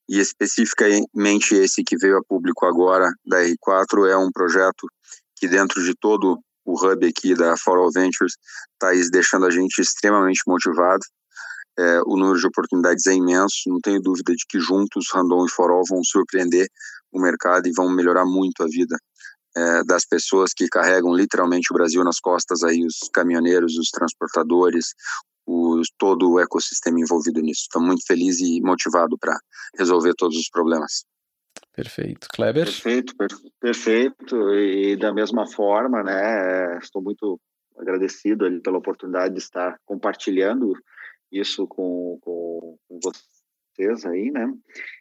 e 0.08 0.18
especificamente 0.18 1.54
esse 1.54 1.82
que 1.82 1.96
veio 1.96 2.18
a 2.18 2.24
público 2.24 2.64
agora 2.66 3.10
da 3.26 3.38
R4 3.42 4.08
é 4.08 4.16
um 4.16 4.30
projeto 4.30 4.86
que 5.36 5.48
dentro 5.48 5.82
de 5.82 5.94
todo 5.94 6.38
o 6.64 6.74
hub 6.74 7.06
aqui 7.06 7.34
da 7.34 7.56
For 7.56 7.78
All 7.78 7.90
Ventures 7.92 8.34
está 8.72 8.90
deixando 9.10 9.46
a 9.46 9.50
gente 9.50 9.80
extremamente 9.80 10.40
motivado. 10.46 11.02
É, 11.78 12.00
o 12.06 12.16
número 12.16 12.38
de 12.38 12.46
oportunidades 12.46 13.06
é 13.06 13.12
imenso, 13.12 13.54
não 13.66 13.80
tenho 13.80 14.00
dúvida 14.00 14.32
de 14.32 14.44
que 14.48 14.58
juntos 14.58 15.06
Randon 15.12 15.44
e 15.44 15.50
For 15.50 15.70
All 15.70 15.82
vão 15.88 16.02
surpreender 16.02 16.66
o 17.12 17.20
mercado 17.20 17.68
e 17.68 17.72
vão 17.76 17.90
melhorar 17.90 18.24
muito 18.24 18.62
a 18.62 18.66
vida 18.66 18.96
é, 19.56 19.84
das 19.84 20.04
pessoas 20.04 20.52
que 20.54 20.68
carregam 20.68 21.14
literalmente 21.14 21.72
o 21.72 21.74
Brasil 21.74 22.04
nas 22.04 22.20
costas 22.20 22.62
aí, 22.62 22.84
os 22.84 23.08
caminhoneiros, 23.12 23.76
os 23.76 23.90
transportadores, 23.90 24.94
os, 25.46 25.88
todo 25.96 26.32
o 26.32 26.40
ecossistema 26.40 27.00
envolvido 27.00 27.40
nisso. 27.40 27.62
Estou 27.62 27.80
muito 27.80 28.04
feliz 28.06 28.38
e 28.40 28.60
motivado 28.60 29.16
para 29.18 29.38
resolver 29.78 30.14
todos 30.14 30.36
os 30.36 30.50
problemas. 30.50 31.04
Perfeito. 31.74 32.26
Kleber? 32.34 32.64
Perfeito, 32.64 33.16
per 33.16 33.28
perfeito. 33.60 34.54
E 34.54 34.96
da 34.96 35.12
mesma 35.12 35.46
forma, 35.46 36.02
né, 36.02 36.78
estou 36.78 37.02
muito 37.02 37.40
agradecido 37.78 38.44
ali 38.44 38.60
pela 38.60 38.78
oportunidade 38.78 39.34
de 39.34 39.40
estar 39.40 39.78
compartilhando 39.84 40.72
isso 41.30 41.66
com, 41.66 42.18
com, 42.22 42.78
com 42.88 43.00
vocês 43.02 43.35
aí, 44.06 44.30
né? 44.30 44.52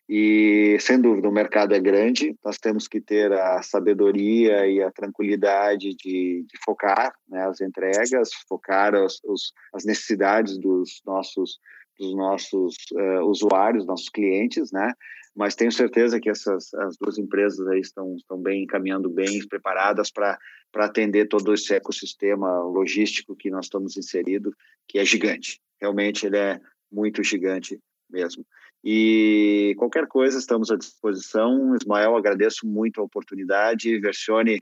E 0.08 0.78
sem 0.80 1.00
dúvida 1.02 1.28
o 1.28 1.32
mercado 1.32 1.74
é 1.74 1.80
grande, 1.80 2.36
nós 2.44 2.60
temos 2.60 2.88
que 2.88 3.02
ter 3.02 3.32
a 3.34 3.62
sabedoria 3.64 4.68
e 4.68 4.82
a 4.82 4.92
tranquilidade 4.92 5.96
de, 5.96 6.46
de 6.48 6.60
focar 6.64 7.14
né, 7.28 7.44
as 7.48 7.60
entregas, 7.60 8.30
focar 8.48 8.94
os, 8.94 9.20
os, 9.24 9.52
as 9.74 9.84
necessidades 9.86 10.58
dos 10.60 11.02
nossos 11.06 11.60
dos 11.98 12.14
nossos 12.14 12.76
uh, 12.92 13.24
usuários, 13.26 13.86
nossos 13.86 14.10
clientes, 14.10 14.70
né? 14.72 14.92
Mas 15.34 15.56
tenho 15.56 15.72
certeza 15.72 16.20
que 16.20 16.30
essas 16.30 16.74
as 16.74 16.98
duas 16.98 17.18
empresas 17.18 17.66
aí 17.68 17.80
estão 17.80 18.16
estão 18.16 18.38
bem 18.38 18.66
caminhando 18.66 19.10
bem, 19.10 19.46
preparadas 19.48 20.12
para 20.12 20.38
para 20.72 20.86
atender 20.86 21.30
todo 21.30 21.54
esse 21.54 21.74
ecossistema 21.74 22.62
logístico 22.64 23.34
que 23.34 23.50
nós 23.50 23.68
estamos 23.68 23.96
inserido, 23.96 24.54
que 24.90 25.00
é 25.00 25.06
gigante. 25.06 25.62
Realmente 25.80 26.26
ele 26.26 26.38
é 26.38 26.60
muito 26.92 27.24
gigante 27.24 27.80
mesmo. 28.10 28.46
E 28.88 29.74
qualquer 29.80 30.06
coisa, 30.06 30.38
estamos 30.38 30.70
à 30.70 30.76
disposição. 30.76 31.76
Ismael, 31.76 32.16
agradeço 32.16 32.68
muito 32.68 33.02
a 33.02 33.04
oportunidade. 33.04 34.00
Versione, 34.00 34.62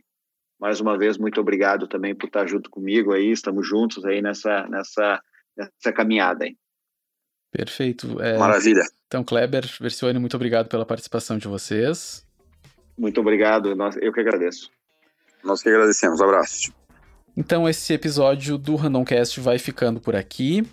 mais 0.57 0.79
uma 0.79 0.97
vez, 0.97 1.17
muito 1.17 1.41
obrigado 1.41 1.89
também 1.89 2.15
por 2.15 2.27
estar 2.27 2.47
junto 2.47 2.69
comigo 2.69 3.11
aí. 3.11 3.31
Estamos 3.31 3.67
juntos 3.67 4.05
aí 4.05 4.21
nessa, 4.21 4.65
nessa, 4.67 5.21
nessa 5.57 5.91
caminhada 5.93 6.45
aí. 6.45 6.55
Perfeito. 7.51 8.21
É, 8.21 8.37
Maravilha. 8.37 8.83
Então, 9.07 9.25
Kleber, 9.25 9.69
Versione, 9.81 10.17
muito 10.17 10.37
obrigado 10.37 10.69
pela 10.69 10.85
participação 10.85 11.37
de 11.37 11.49
vocês. 11.49 12.25
Muito 12.97 13.19
obrigado. 13.19 13.75
Eu 13.99 14.13
que 14.13 14.21
agradeço. 14.21 14.71
Nós 15.43 15.61
que 15.61 15.67
agradecemos. 15.67 16.21
Abraço. 16.21 16.73
Então, 17.35 17.67
esse 17.67 17.93
episódio 17.93 18.57
do 18.57 18.77
Randomcast 18.77 19.37
vai 19.41 19.59
ficando 19.59 19.99
por 19.99 20.15
aqui. 20.15 20.65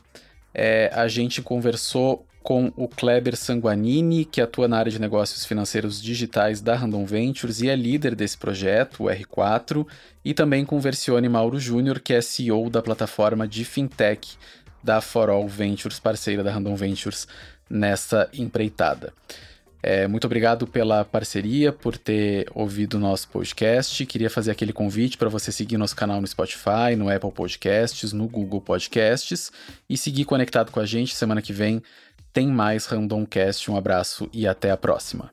É, 0.55 0.89
a 0.95 1.09
gente 1.09 1.43
conversou 1.43 2.25
com 2.42 2.72
o 2.76 2.88
Kleber 2.88 3.37
Sanguanini, 3.37 4.24
que 4.24 4.40
atua 4.40 4.66
na 4.66 4.79
área 4.79 4.90
de 4.90 5.00
negócios 5.00 5.44
financeiros 5.44 6.03
digitais 6.03 6.61
da 6.61 6.74
Random 6.74 7.05
Ventures 7.05 7.61
e 7.61 7.68
é 7.68 7.76
líder 7.76 8.14
desse 8.14 8.38
projeto, 8.38 9.05
o 9.05 9.07
R4, 9.07 9.87
e 10.24 10.33
também 10.33 10.64
com 10.64 10.76
o 10.76 10.81
Versione 10.81 11.29
Mauro 11.29 11.61
Júnior, 11.61 12.00
que 12.00 12.14
é 12.14 12.20
CEO 12.20 12.70
da 12.70 12.83
plataforma 12.83 13.46
de 13.46 13.64
fintech 13.64 14.37
da 14.83 15.00
For 15.00 15.29
All 15.29 15.46
Ventures, 15.46 16.00
parceira 16.00 16.42
da 16.42 16.50
Random 16.50 16.74
Ventures 16.74 17.29
nessa 17.68 18.29
empreitada. 18.33 19.12
É, 19.83 20.07
muito 20.07 20.26
obrigado 20.26 20.66
pela 20.66 21.05
parceria, 21.07 21.72
por 21.72 21.96
ter 21.96 22.46
ouvido 22.55 22.94
o 22.94 23.00
nosso 23.00 23.29
podcast. 23.29 24.05
Queria 24.05 24.29
fazer 24.29 24.50
aquele 24.50 24.74
convite 24.74 25.16
para 25.16 25.31
você 25.31 25.50
seguir 25.50 25.79
nosso 25.79 25.96
canal 25.96 26.20
no 26.20 26.26
Spotify, 26.26 26.94
no 26.96 27.09
Apple 27.09 27.33
Podcasts, 27.33 28.12
no 28.12 28.29
Google 28.29 28.61
Podcasts 28.61 29.50
e 29.88 29.96
seguir 29.96 30.26
conectado 30.26 30.70
com 30.70 30.81
a 30.81 30.87
gente. 30.87 31.14
Semana 31.14 31.40
que 31.40 31.53
vem 31.53 31.83
tem 32.33 32.49
mais 32.49 32.87
Randomcast. 32.87 33.71
Um 33.71 33.77
abraço 33.77 34.29
e 34.33 34.47
até 34.47 34.71
a 34.71 34.77
próxima. 34.77 35.31